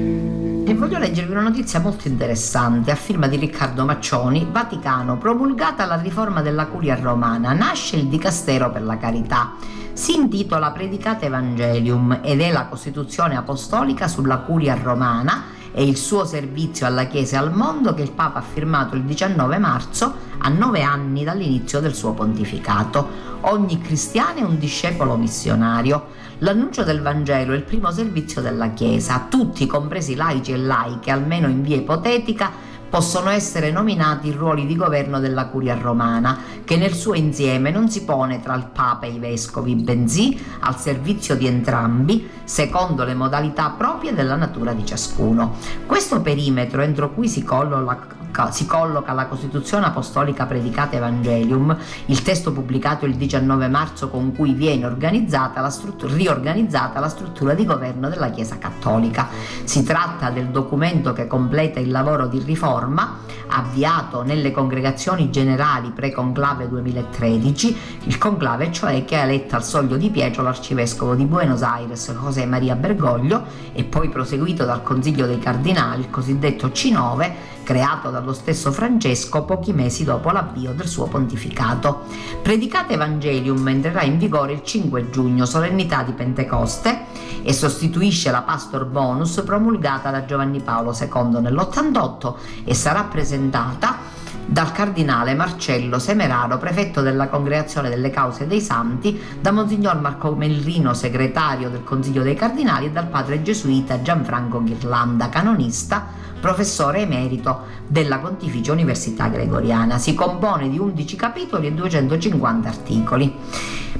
[0.66, 6.00] E voglio leggervi una notizia molto interessante a firma di Riccardo Maccioni, Vaticano, promulgata la
[6.00, 9.52] riforma della curia romana, nasce il Dicastero per la carità.
[9.92, 16.24] Si intitola Predicate Evangelium ed è la Costituzione apostolica sulla curia romana e il suo
[16.24, 20.48] servizio alla Chiesa e al mondo che il Papa ha firmato il 19 marzo a
[20.48, 23.32] nove anni dall'inizio del suo pontificato.
[23.42, 26.22] Ogni cristiano è un discepolo missionario.
[26.38, 29.26] L'annuncio del Vangelo è il primo servizio della Chiesa.
[29.28, 32.52] Tutti, compresi laici e laiche, almeno in via ipotetica,
[32.94, 37.90] possono essere nominati in ruoli di governo della curia romana, che nel suo insieme non
[37.90, 43.14] si pone tra il Papa e i vescovi, bensì al servizio di entrambi, secondo le
[43.14, 45.56] modalità proprie della natura di ciascuno.
[45.86, 52.52] Questo perimetro entro cui si colloca si colloca la Costituzione Apostolica Predicata Evangelium, il testo
[52.52, 58.58] pubblicato il 19 marzo con cui viene la riorganizzata la struttura di governo della Chiesa
[58.58, 59.28] Cattolica.
[59.64, 66.68] Si tratta del documento che completa il lavoro di riforma avviato nelle congregazioni generali pre-conclave
[66.68, 72.12] 2013, il conclave cioè che ha eletto al soglio di Pietro l'arcivescovo di Buenos Aires
[72.20, 77.32] José Maria Bergoglio e poi proseguito dal Consiglio dei Cardinali, il cosiddetto C9,
[77.64, 82.02] creato dallo stesso Francesco pochi mesi dopo l'avvio del suo pontificato.
[82.40, 87.06] Predicate Evangelium entrerà in vigore il 5 giugno, solennità di Pentecoste,
[87.42, 94.14] e sostituisce la Pastor Bonus promulgata da Giovanni Paolo II nell'88 e sarà presentata
[94.46, 100.92] dal cardinale Marcello Semeraro, prefetto della Congregazione delle Cause dei Santi, da Monsignor Marco Mellino,
[100.92, 106.06] segretario del Consiglio dei Cardinali, e dal padre gesuita Gianfranco Ghirlanda, canonista,
[106.44, 109.96] professore emerito della Pontificia Università Gregoriana.
[109.96, 113.34] Si compone di 11 capitoli e 250 articoli.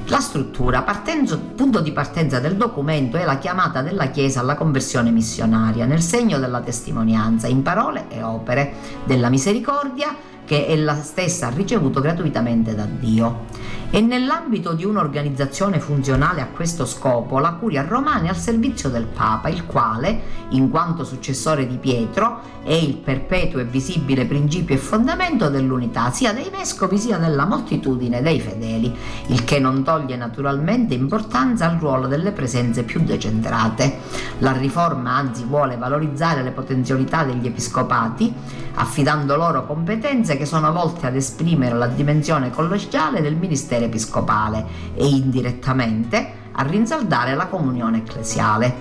[0.05, 5.09] La struttura, partenzo, punto di partenza del documento è la chiamata della Chiesa alla conversione
[5.09, 8.73] missionaria, nel segno della testimonianza, in parole e opere,
[9.05, 13.73] della misericordia che ella stessa ha ricevuto gratuitamente da Dio.
[13.89, 19.05] E nell'ambito di un'organizzazione funzionale a questo scopo, la Curia romana è al servizio del
[19.05, 24.79] Papa, il quale, in quanto successore di Pietro, è il perpetuo e visibile principio e
[24.79, 28.93] fondamento dell'unità sia dei vescovi sia della moltitudine dei fedeli,
[29.27, 33.99] il che non toglie naturalmente importanza al ruolo delle presenze più decentrate.
[34.39, 38.33] La riforma anzi vuole valorizzare le potenzialità degli episcopati,
[38.73, 45.07] affidando loro competenze che sono volte ad esprimere la dimensione collegiale del ministero episcopale e
[45.07, 48.73] indirettamente a rinsaldare la comunione ecclesiale.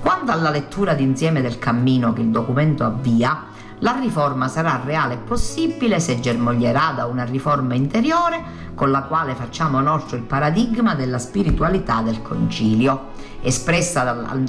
[0.00, 3.44] Quanto alla lettura d'insieme del cammino che il documento avvia,
[3.78, 9.34] la riforma sarà reale e possibile se germoglierà da una riforma interiore con la quale
[9.34, 13.08] facciamo nostro il paradigma della spiritualità del concilio,
[13.42, 14.02] espressa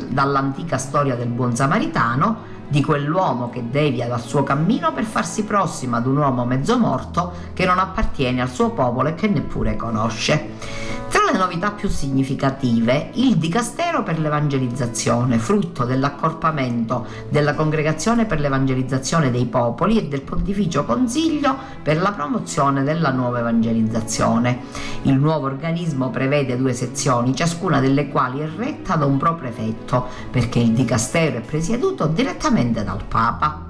[0.09, 5.97] dall'antica storia del buon samaritano di quell'uomo che devia dal suo cammino per farsi prossimo
[5.97, 11.00] ad un uomo mezzo morto che non appartiene al suo popolo e che neppure conosce.
[11.11, 19.29] Tra le novità più significative, il Dicastero per l'Evangelizzazione, frutto dell'accorpamento della Congregazione per l'Evangelizzazione
[19.29, 24.59] dei Popoli e del Pontificio Consiglio per la promozione della nuova evangelizzazione.
[25.01, 30.59] Il nuovo organismo prevede due sezioni, ciascuna delle quali è retta da un pro-prefetto, perché
[30.59, 33.67] il Dicastero è presieduto direttamente dal Papa.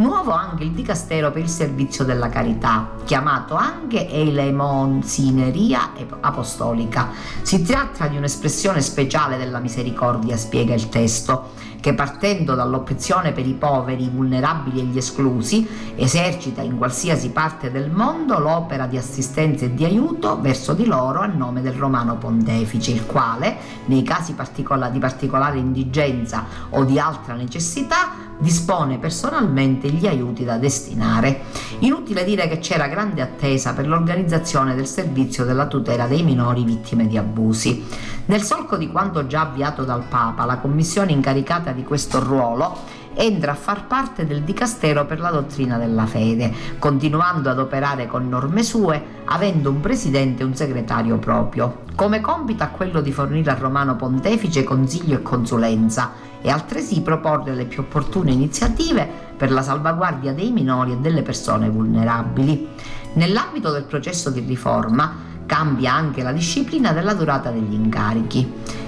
[0.00, 7.10] Nuovo anche il Dicastero per il servizio della carità, chiamato anche Elemonsineria Apostolica.
[7.42, 13.54] Si tratta di un'espressione speciale della misericordia, spiega il testo, che partendo dall'opzione per i
[13.54, 15.66] poveri, i vulnerabili e gli esclusi,
[15.96, 21.20] esercita in qualsiasi parte del mondo l'opera di assistenza e di aiuto verso di loro
[21.20, 26.98] a nome del Romano Pontefice, il quale, nei casi particola- di particolare indigenza o di
[26.98, 31.42] altra necessità, dispone personalmente gli aiuti da destinare.
[31.80, 37.06] Inutile dire che c'era grande attesa per l'organizzazione del servizio della tutela dei minori vittime
[37.06, 37.84] di abusi.
[38.26, 43.52] Nel solco di quanto già avviato dal Papa, la commissione incaricata di questo ruolo entra
[43.52, 48.62] a far parte del Dicastero per la dottrina della fede, continuando ad operare con norme
[48.62, 51.82] sue, avendo un presidente e un segretario proprio.
[51.94, 57.54] Come compito a quello di fornire al Romano Pontefice consiglio e consulenza e altresì proporre
[57.54, 59.06] le più opportune iniziative
[59.36, 62.68] per la salvaguardia dei minori e delle persone vulnerabili.
[63.14, 68.78] Nell'ambito del processo di riforma cambia anche la disciplina della durata degli incarichi.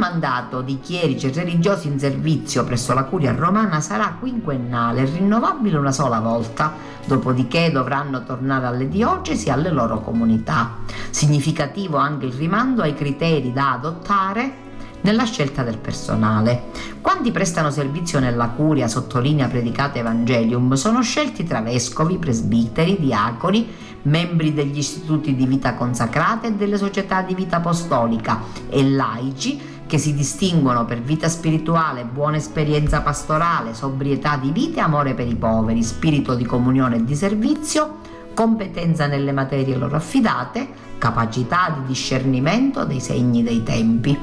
[0.00, 6.20] Mandato di chierici religiosi in servizio presso la curia romana sarà quinquennale, rinnovabile una sola
[6.20, 6.72] volta,
[7.04, 10.78] dopodiché dovranno tornare alle diocesi e alle loro comunità.
[11.10, 14.68] Significativo anche il rimando ai criteri da adottare
[15.02, 16.70] nella scelta del personale.
[17.02, 23.68] Quanti prestano servizio nella curia, sottolinea Predicate Evangelium, sono scelti tra vescovi, presbiteri, diaconi,
[24.04, 29.98] membri degli istituti di vita consacrata e delle società di vita apostolica e laici che
[29.98, 35.34] si distinguono per vita spirituale, buona esperienza pastorale, sobrietà di vita e amore per i
[35.34, 37.96] poveri, spirito di comunione e di servizio,
[38.32, 44.16] competenza nelle materie loro affidate, capacità di discernimento dei segni dei tempi.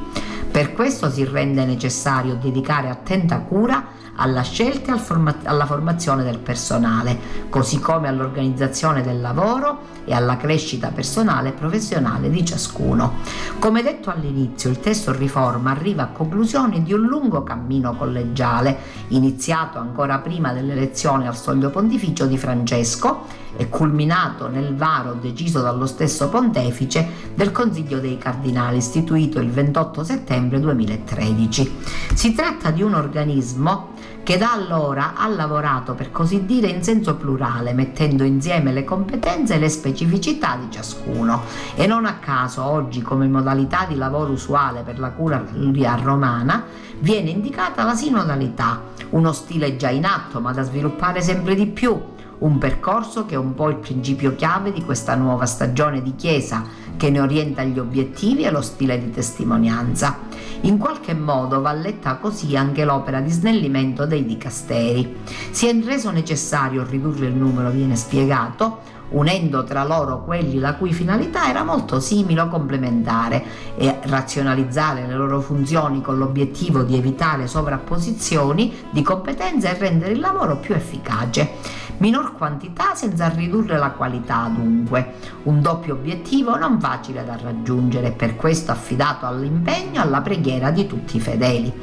[0.50, 7.18] Per questo si rende necessario dedicare attenta cura alla scelta e alla formazione del personale,
[7.50, 13.16] così come all'organizzazione del lavoro e alla crescita personale e professionale di ciascuno.
[13.60, 18.78] Come detto all'inizio, il testo riforma arriva a conclusione di un lungo cammino collegiale,
[19.10, 25.88] iniziato ancora prima dell'elezione al soglio pontificio di Francesco e culminato nel varo deciso dallo
[25.88, 31.76] stesso pontefice del Consiglio dei Cardinali istituito il 28 settembre 2013.
[32.14, 33.96] Si tratta di un organismo
[34.28, 39.56] che da allora ha lavorato per così dire in senso plurale, mettendo insieme le competenze
[39.56, 41.44] e le specificità di ciascuno.
[41.76, 46.66] E non a caso oggi come modalità di lavoro usuale per la curia romana
[47.00, 52.16] viene indicata la sinodalità, uno stile già in atto ma da sviluppare sempre di più
[52.40, 56.64] un percorso che è un po' il principio chiave di questa nuova stagione di Chiesa
[56.96, 60.20] che ne orienta gli obiettivi e lo stile di testimonianza.
[60.62, 65.18] In qualche modo va letta così anche l'opera di snellimento dei dicasteri.
[65.52, 70.92] Si è reso necessario ridurre il numero, viene spiegato, unendo tra loro quelli la cui
[70.92, 73.44] finalità era molto simile o complementare
[73.78, 80.20] e razionalizzare le loro funzioni con l'obiettivo di evitare sovrapposizioni di competenze e rendere il
[80.20, 81.86] lavoro più efficace.
[81.98, 88.36] Minor quantità senza ridurre la qualità dunque, un doppio obiettivo non facile da raggiungere, per
[88.36, 91.74] questo affidato all'impegno e alla preghiera di tutti i fedeli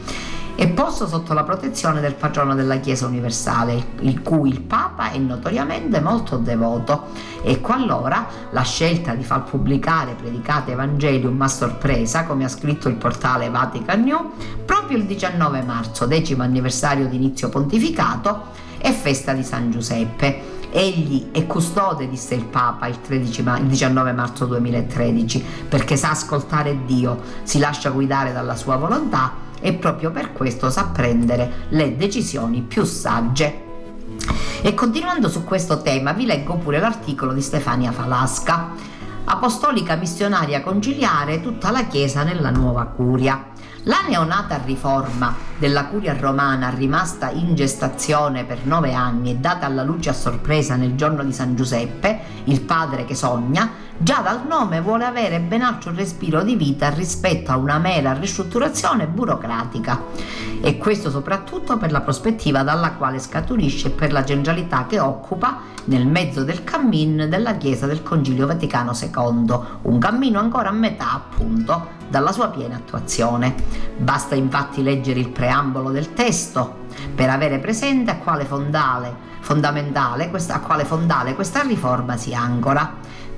[0.57, 5.19] è posto sotto la protezione del patrono della Chiesa universale, il cui il Papa è
[5.19, 7.07] notoriamente molto devoto.
[7.43, 12.95] E qualora la scelta di far pubblicare predicate Evangelium a sorpresa, come ha scritto il
[12.95, 14.31] portale Vatican New,
[14.65, 20.53] proprio il 19 marzo, decimo anniversario di inizio pontificato, è festa di San Giuseppe.
[20.70, 26.85] Egli è custode, disse il Papa il, 13, il 19 marzo 2013, perché sa ascoltare
[26.85, 32.61] Dio, si lascia guidare dalla sua volontà e proprio per questo sa prendere le decisioni
[32.61, 33.62] più sagge.
[34.61, 38.72] E continuando su questo tema vi leggo pure l'articolo di Stefania Falasca,
[39.27, 43.53] Apostolica missionaria conciliare tutta la Chiesa nella nuova curia.
[43.85, 49.83] La neonata riforma della curia romana rimasta in gestazione per nove anni e data alla
[49.83, 54.80] luce a sorpresa nel giorno di San Giuseppe, il padre che sogna, già dal nome
[54.80, 60.03] vuole avere ben altro respiro di vita rispetto a una mera ristrutturazione burocratica.
[60.61, 65.61] E questo soprattutto per la prospettiva dalla quale scaturisce e per la centralità che occupa
[65.84, 71.12] nel mezzo del cammin della Chiesa del Concilio Vaticano II, un cammino ancora a metà
[71.12, 73.55] appunto dalla sua piena attuazione.
[73.97, 76.82] Basta infatti leggere il preambolo del testo
[77.14, 82.95] per avere presente a quale fondale questa, a quale fondale questa riforma si ancora.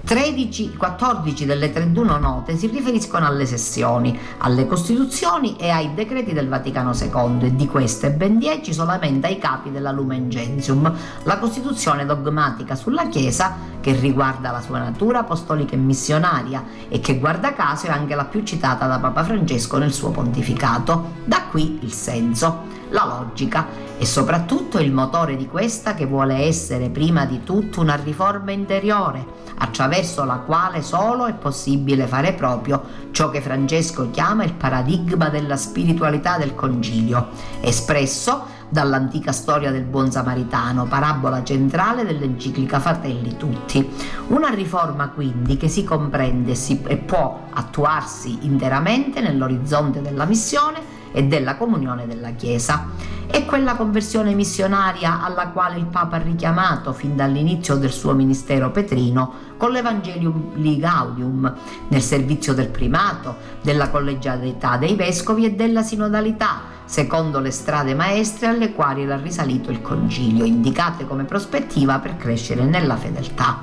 [0.07, 6.47] 13, 14 delle 31 note si riferiscono alle sessioni, alle costituzioni e ai decreti del
[6.47, 10.95] Vaticano II e di queste ben 10 solamente ai capi della Lumen Gentium,
[11.25, 17.19] la costituzione dogmatica sulla Chiesa che riguarda la sua natura apostolica e missionaria e che
[17.19, 21.15] guarda caso è anche la più citata da Papa Francesco nel suo pontificato.
[21.25, 23.67] Da qui il senso la logica
[23.99, 29.25] e soprattutto il motore di questa che vuole essere prima di tutto una riforma interiore,
[29.59, 35.57] attraverso la quale solo è possibile fare proprio ciò che Francesco chiama il paradigma della
[35.57, 37.29] spiritualità del concilio,
[37.61, 43.89] espresso dall'antica storia del buon samaritano, parabola centrale dell'enciclica Fratelli Tutti.
[44.29, 46.55] Una riforma quindi che si comprende
[46.87, 52.87] e può attuarsi interamente nell'orizzonte della missione e della comunione della Chiesa.
[53.27, 58.71] È quella conversione missionaria alla quale il Papa ha richiamato fin dall'inizio del suo ministero
[58.71, 61.55] petrino con l'Evangelium Ligaudium,
[61.89, 68.47] nel servizio del primato, della collegialità dei vescovi e della sinodalità, secondo le strade maestre
[68.47, 73.63] alle quali era risalito il concilio, indicate come prospettiva per crescere nella fedeltà.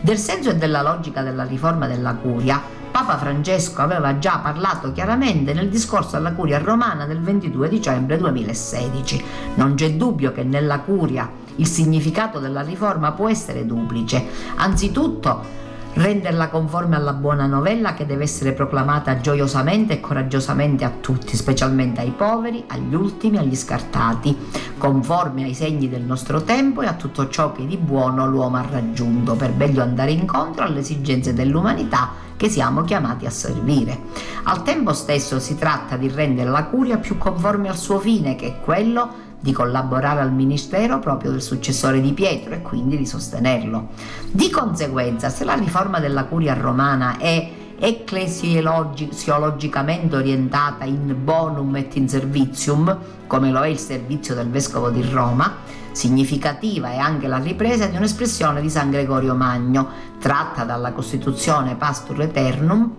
[0.00, 5.52] Del senso e della logica della riforma della curia Papa Francesco aveva già parlato chiaramente
[5.52, 9.24] nel discorso alla curia romana del 22 dicembre 2016.
[9.56, 14.24] Non c'è dubbio che nella curia il significato della riforma può essere duplice.
[14.54, 15.63] Anzitutto,
[15.94, 22.00] renderla conforme alla buona novella che deve essere proclamata gioiosamente e coraggiosamente a tutti, specialmente
[22.00, 24.36] ai poveri, agli ultimi, agli scartati,
[24.76, 28.66] conforme ai segni del nostro tempo e a tutto ciò che di buono l'uomo ha
[28.68, 34.00] raggiunto, per meglio andare incontro alle esigenze dell'umanità che siamo chiamati a servire.
[34.44, 38.46] Al tempo stesso si tratta di rendere la curia più conforme al suo fine, che
[38.46, 43.88] è quello di collaborare al ministero proprio del successore di Pietro e quindi di sostenerlo.
[44.30, 52.08] Di conseguenza, se la riforma della curia romana è ecclesiologicamente orientata in bonum et in
[52.08, 55.56] servitium, come lo è il servizio del vescovo di Roma,
[55.94, 59.88] Significativa è anche la ripresa di un'espressione di San Gregorio Magno,
[60.18, 62.96] tratta dalla Costituzione Pastor Eternum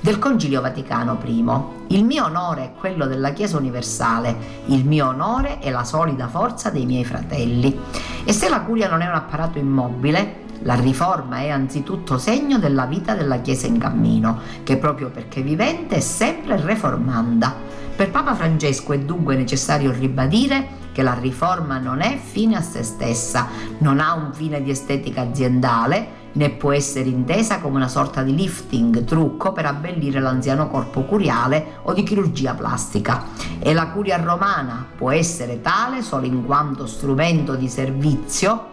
[0.00, 1.96] del Concilio Vaticano I.
[1.96, 6.68] Il mio onore è quello della Chiesa universale, il mio onore è la solida forza
[6.68, 7.74] dei miei fratelli.
[8.24, 12.84] E se la curia non è un apparato immobile, la riforma è anzitutto segno della
[12.84, 17.54] vita della Chiesa in cammino, che proprio perché vivente è sempre reformanda.
[17.96, 22.82] Per Papa Francesco è dunque necessario ribadire che la riforma non è fine a se
[22.82, 23.46] stessa,
[23.78, 28.34] non ha un fine di estetica aziendale, né può essere intesa come una sorta di
[28.34, 33.26] lifting, trucco per abbellire l'anziano corpo curiale o di chirurgia plastica.
[33.60, 38.70] E la curia romana può essere tale solo in quanto strumento di servizio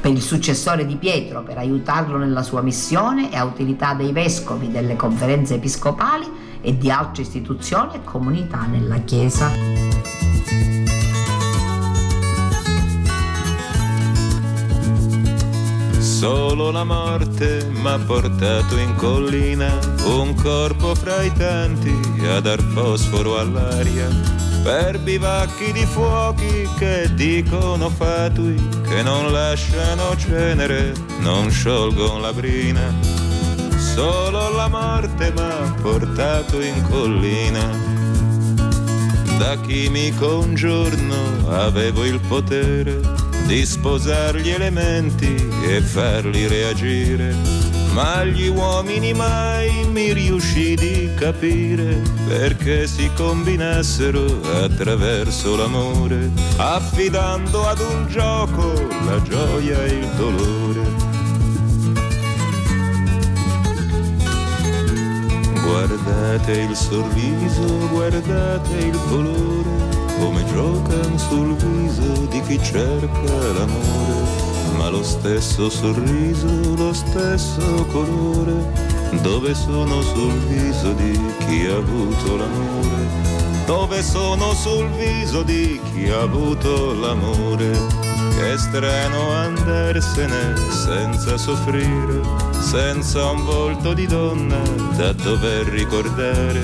[0.00, 4.70] per il successore di Pietro, per aiutarlo nella sua missione e a utilità dei vescovi,
[4.70, 6.26] delle conferenze episcopali
[6.62, 10.83] e di altre istituzioni e comunità nella Chiesa.
[16.14, 21.92] Solo la morte m'ha portato in collina, un corpo fra i tanti
[22.28, 24.08] a dar fosforo all'aria
[24.62, 28.54] per bivacchi di fuochi che dicono fatui,
[28.88, 32.94] che non lasciano cenere, non sciolgono la brina.
[33.76, 37.68] Solo la morte m'ha portato in collina.
[39.36, 45.34] Da chimico un giorno avevo il potere di sposare gli elementi
[45.66, 47.64] e farli reagire
[47.94, 57.78] ma gli uomini mai mi riuscì di capire perché si combinassero attraverso l'amore, affidando ad
[57.78, 58.72] un gioco
[59.06, 60.82] la gioia e il dolore.
[65.62, 69.93] Guardate il sorriso, guardate il colore,
[70.24, 76.46] come giocano sul viso di chi cerca l'amore ma lo stesso sorriso,
[76.76, 78.72] lo stesso colore,
[79.22, 83.06] dove sono sul viso di chi ha avuto l'amore,
[83.66, 88.03] dove sono sul viso di chi ha avuto l'amore.
[88.36, 92.20] Che strano andarsene senza soffrire,
[92.60, 94.60] senza un volto di donna
[94.96, 96.60] da dover ricordare,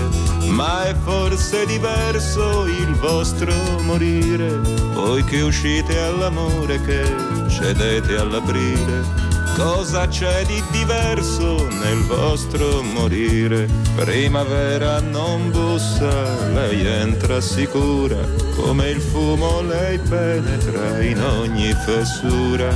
[0.48, 4.58] ma è forse diverso il vostro morire,
[4.94, 7.02] voi che uscite all'amore che
[7.48, 9.29] cedete all'aprile.
[9.60, 13.68] Cosa c'è di diverso nel vostro morire?
[13.94, 18.16] Primavera non bussa, lei entra sicura,
[18.56, 22.70] come il fumo lei penetra in ogni fessura.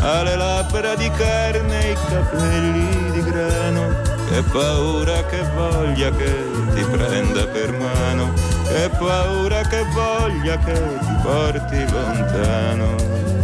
[0.00, 6.34] Ha le labbra di carne e i capelli di grano, che paura che voglia che
[6.74, 8.32] ti prenda per mano,
[8.68, 13.41] che paura che voglia che ti porti lontano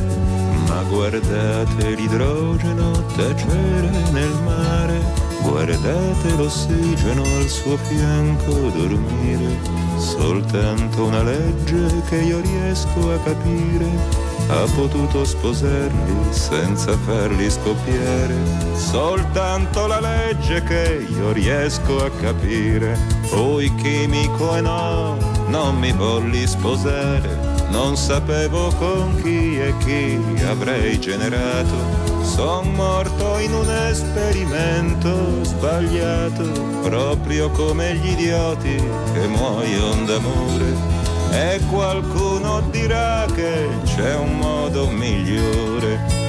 [0.89, 5.01] guardate l'idrogeno tacere nel mare,
[5.43, 9.57] guardate l'ossigeno al suo fianco dormire,
[9.99, 18.35] soltanto una legge che io riesco a capire ha potuto sposarli senza farli scoppiare.
[18.75, 22.99] Soltanto la legge che io riesco a capire.
[23.29, 25.19] Poi chimico e no,
[25.49, 31.75] non mi volli sposare non sapevo con chi e chi avrei generato.
[32.23, 36.45] Son morto in un esperimento sbagliato,
[36.83, 38.77] proprio come gli idioti
[39.13, 40.97] che muoiono d'amore.
[41.31, 46.28] E qualcuno dirà che c'è un modo migliore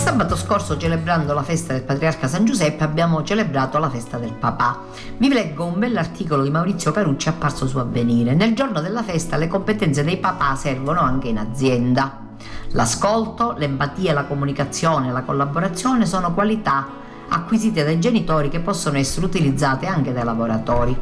[0.00, 4.84] sabato scorso, celebrando la festa del patriarca San Giuseppe, abbiamo celebrato la festa del papà.
[5.18, 8.34] Vi leggo un bell'articolo di Maurizio Carucci apparso su Avvenire.
[8.34, 12.18] Nel giorno della festa le competenze dei papà servono anche in azienda.
[12.70, 16.86] L'ascolto, l'empatia, la comunicazione, la collaborazione sono qualità
[17.28, 20.96] acquisite dai genitori che possono essere utilizzate anche dai lavoratori.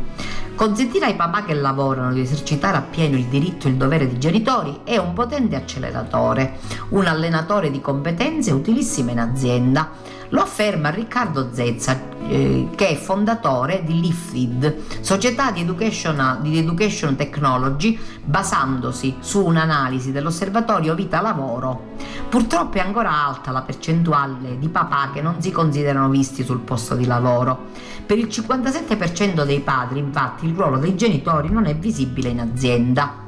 [0.58, 4.80] Consentire ai papà che lavorano di esercitare appieno il diritto e il dovere di genitori
[4.82, 9.88] è un potente acceleratore, un allenatore di competenze utilissime in azienda.
[10.30, 17.16] Lo afferma Riccardo Zezza, eh, che è fondatore di LIFID, società di education, di education
[17.16, 21.96] Technology, basandosi su un'analisi dell'osservatorio vita-lavoro.
[22.28, 26.94] Purtroppo è ancora alta la percentuale di papà che non si considerano visti sul posto
[26.94, 27.68] di lavoro.
[28.04, 33.27] Per il 57% dei padri, infatti, il ruolo dei genitori non è visibile in azienda.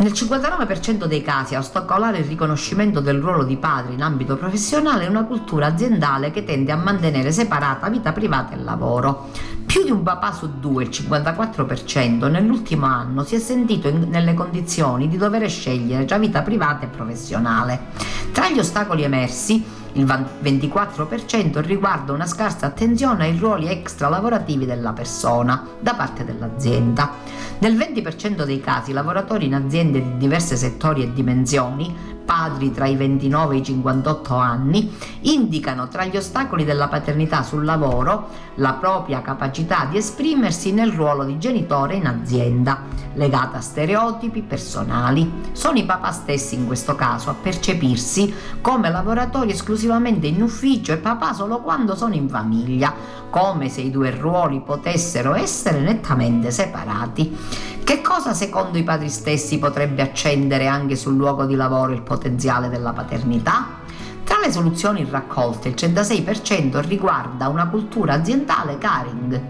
[0.00, 5.04] Nel 59% dei casi a ostacolare il riconoscimento del ruolo di padre in ambito professionale
[5.04, 9.28] è una cultura aziendale che tende a mantenere separata vita privata e lavoro.
[9.66, 14.32] Più di un papà su due, il 54%, nell'ultimo anno si è sentito in, nelle
[14.32, 17.88] condizioni di dover scegliere tra vita privata e professionale.
[18.32, 19.62] Tra gli ostacoli emersi,
[19.92, 27.10] il 24% riguarda una scarsa attenzione ai ruoli extra lavorativi della persona da parte dell'azienda.
[27.58, 32.94] Nel 20% dei casi, lavoratori in aziende di diversi settori e dimensioni padri tra i
[32.94, 39.20] 29 e i 58 anni, indicano tra gli ostacoli della paternità sul lavoro la propria
[39.20, 42.82] capacità di esprimersi nel ruolo di genitore in azienda,
[43.14, 45.28] legata a stereotipi personali.
[45.50, 50.92] Sono i papà stessi in questo caso a percepirsi come lavoratori esclusivamente esclusivamente in ufficio
[50.92, 52.92] e papà solo quando sono in famiglia,
[53.30, 57.34] come se i due ruoli potessero essere nettamente separati.
[57.82, 62.68] Che cosa secondo i padri stessi potrebbe accendere anche sul luogo di lavoro il potenziale
[62.68, 63.78] della paternità?
[64.22, 69.40] Tra le soluzioni raccolte, il 36% riguarda una cultura aziendale caring,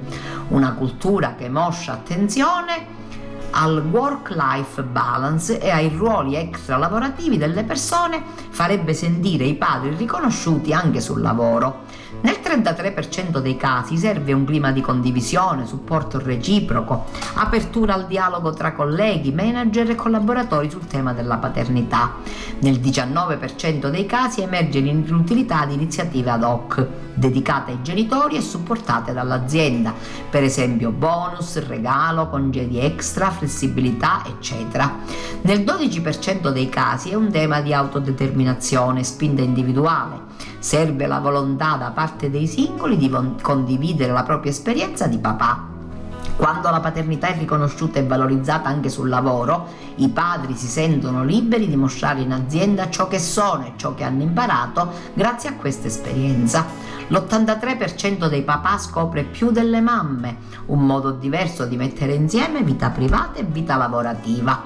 [0.49, 2.99] una cultura che moscia attenzione
[3.51, 10.72] al work-life balance e ai ruoli extra lavorativi delle persone farebbe sentire i padri riconosciuti
[10.72, 11.84] anche sul lavoro.
[12.23, 18.73] Nel 33% dei casi serve un clima di condivisione, supporto reciproco, apertura al dialogo tra
[18.73, 22.16] colleghi, manager e collaboratori sul tema della paternità.
[22.61, 29.14] Nel 19% dei casi emerge l'inutilità di iniziative ad hoc, dedicate ai genitori e supportate
[29.14, 29.95] dall'azienda,
[30.29, 34.95] per esempio bonus, regalo, congedi extra, flessibilità, eccetera.
[35.43, 40.29] Nel 12% dei casi è un tema di autodeterminazione, spinta individuale
[40.61, 45.68] Serve la volontà da parte dei singoli di condividere la propria esperienza di papà.
[46.36, 51.68] Quando la paternità è riconosciuta e valorizzata anche sul lavoro, i padri si sentono liberi
[51.68, 55.88] di mostrare in azienda ciò che sono e ciò che hanno imparato grazie a questa
[55.88, 56.64] esperienza.
[57.11, 60.36] L'83% dei papà scopre più delle mamme,
[60.66, 64.62] un modo diverso di mettere insieme vita privata e vita lavorativa.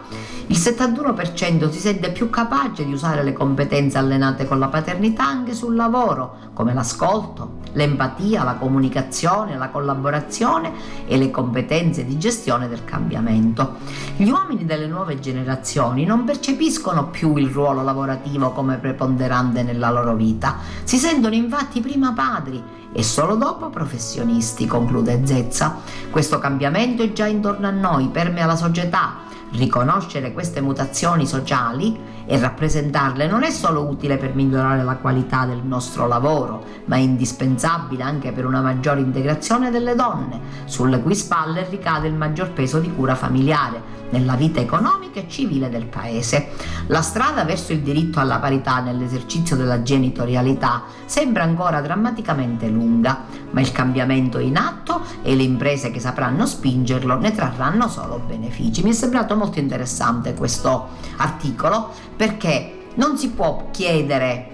[0.48, 5.54] Il 71% si sente più capace di usare le competenze allenate con la paternità anche
[5.54, 10.72] sul lavoro, come l'ascolto, l'empatia, la comunicazione, la collaborazione
[11.06, 13.76] e le competenze di gestione del cambiamento.
[14.16, 20.14] Gli uomini delle nuove generazioni non percepiscono più il ruolo lavorativo come preponderante nella loro
[20.14, 22.62] vita, si sentono infatti prima padri
[22.92, 25.76] e solo dopo professionisti, conclude Zezza.
[26.10, 29.22] Questo cambiamento è già intorno a noi, permea la società
[29.54, 31.96] Riconoscere queste mutazioni sociali
[32.26, 36.98] e rappresentarle non è solo utile per migliorare la qualità del nostro lavoro, ma è
[36.98, 42.80] indispensabile anche per una maggiore integrazione delle donne, sulle cui spalle ricade il maggior peso
[42.80, 46.48] di cura familiare nella vita economica e civile del Paese.
[46.88, 53.60] La strada verso il diritto alla parità nell'esercizio della genitorialità sembra ancora drammaticamente lunga, ma
[53.60, 58.82] il cambiamento è in atto e le imprese che sapranno spingerlo ne trarranno solo benefici.
[58.82, 64.53] Mi è sembrato molto interessante questo articolo perché non si può chiedere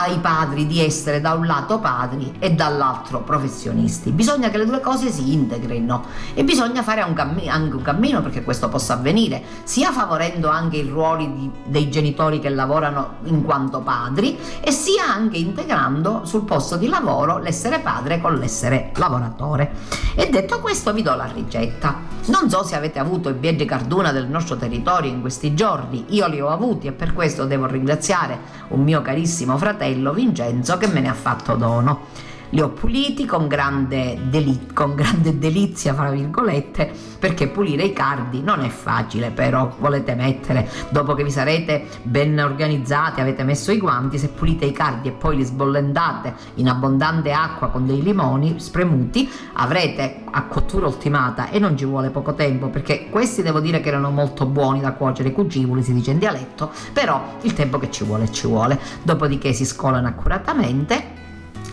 [0.00, 4.12] ai padri di essere da un lato padri e dall'altro professionisti.
[4.12, 8.22] Bisogna che le due cose si integrino e bisogna fare un cammi- anche un cammino
[8.22, 13.42] perché questo possa avvenire, sia favorendo anche i ruoli di, dei genitori che lavorano in
[13.42, 19.72] quanto padri e sia anche integrando sul posto di lavoro l'essere padre con l'essere lavoratore.
[20.14, 22.06] E detto questo vi do la ricetta.
[22.26, 26.28] Non so se avete avuto i viaggi carduna del nostro territorio in questi giorni, io
[26.28, 30.86] li ho avuti e per questo devo ringraziare un mio carissimo fratello fratello Vincenzo che
[30.86, 32.06] me ne ha fatto dono.
[32.50, 38.40] Li ho puliti con grande, deli- con grande delizia, fra virgolette, perché pulire i cardi
[38.42, 43.78] non è facile, però volete mettere, dopo che vi sarete ben organizzati, avete messo i
[43.78, 48.58] guanti, se pulite i cardi e poi li sbollentate in abbondante acqua con dei limoni
[48.58, 53.80] spremuti, avrete a cottura ultimata e non ci vuole poco tempo, perché questi devo dire
[53.80, 57.90] che erano molto buoni da cuocere, cucivoli si dice in dialetto, però il tempo che
[57.90, 58.80] ci vuole ci vuole.
[59.02, 61.17] Dopodiché si scolano accuratamente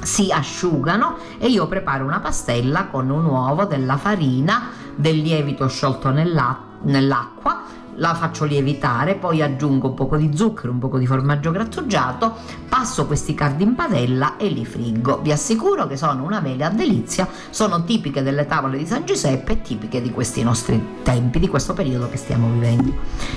[0.06, 6.10] si asciugano e io preparo una pastella con un uovo, della farina, del lievito sciolto
[6.12, 7.64] nell'acqua
[7.98, 12.36] la faccio lievitare, poi aggiungo un po' di zucchero, un po' di formaggio grattugiato,
[12.86, 15.20] passo questi cardi in padella e li friggo.
[15.24, 20.04] Vi assicuro che sono una mega delizia, sono tipiche delle tavole di San Giuseppe tipiche
[20.04, 22.94] di questi nostri tempi, di questo periodo che stiamo vivendo.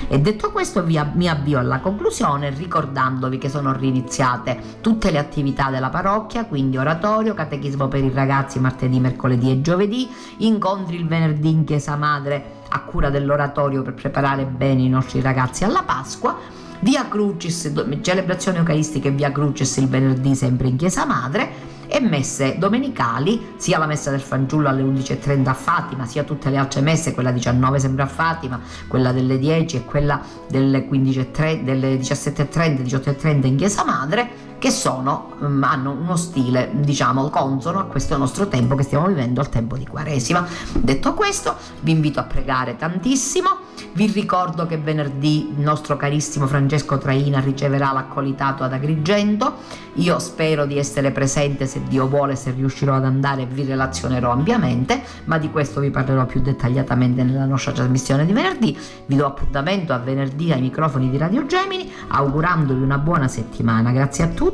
[0.07, 5.88] E detto questo mi avvio alla conclusione ricordandovi che sono riniziate tutte le attività della
[5.88, 11.64] parrocchia, quindi oratorio, catechismo per i ragazzi martedì, mercoledì e giovedì, incontri il venerdì in
[11.64, 16.58] chiesa madre a cura dell'oratorio per preparare bene i nostri ragazzi alla Pasqua.
[16.81, 17.72] Via Crucis,
[18.03, 23.87] celebrazioni eucaristiche Via Crucis il venerdì sempre in chiesa madre e messe domenicali, sia la
[23.87, 28.03] messa del fanciullo alle 11.30 a Fatima, sia tutte le altre messe, quella 19 sempre
[28.03, 34.47] a Fatima, quella delle 10 e quella delle, 15.30, delle 17.30 18.30 in chiesa madre
[34.59, 39.41] che sono, um, hanno uno stile diciamo consono a questo nostro tempo che stiamo vivendo,
[39.41, 40.47] al tempo di Quaresima.
[40.73, 46.99] Detto questo, vi invito a pregare tantissimo Vi ricordo che venerdì il nostro carissimo Francesco
[46.99, 49.55] Traina riceverà l'accolitato ad Agrigento.
[49.95, 55.03] Io spero di essere presente se Dio vuole, se riuscirò ad andare vi relazionerò ampiamente,
[55.25, 58.79] ma di questo vi parlerò più dettagliatamente nella nostra trasmissione di venerdì.
[59.07, 63.91] Vi do appuntamento a venerdì ai microfoni di Radio Gemini, augurandovi una buona settimana.
[63.91, 64.47] Grazie a tutti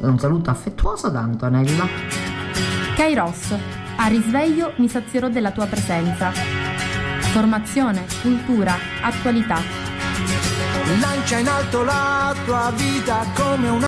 [0.00, 1.86] e un saluto affettuoso da Antonella.
[2.94, 3.54] Kairos,
[3.96, 6.30] a risveglio mi sazierò della tua presenza.
[6.30, 9.58] Formazione, cultura, attualità.
[11.00, 13.80] Lancia in alto la tua vita come una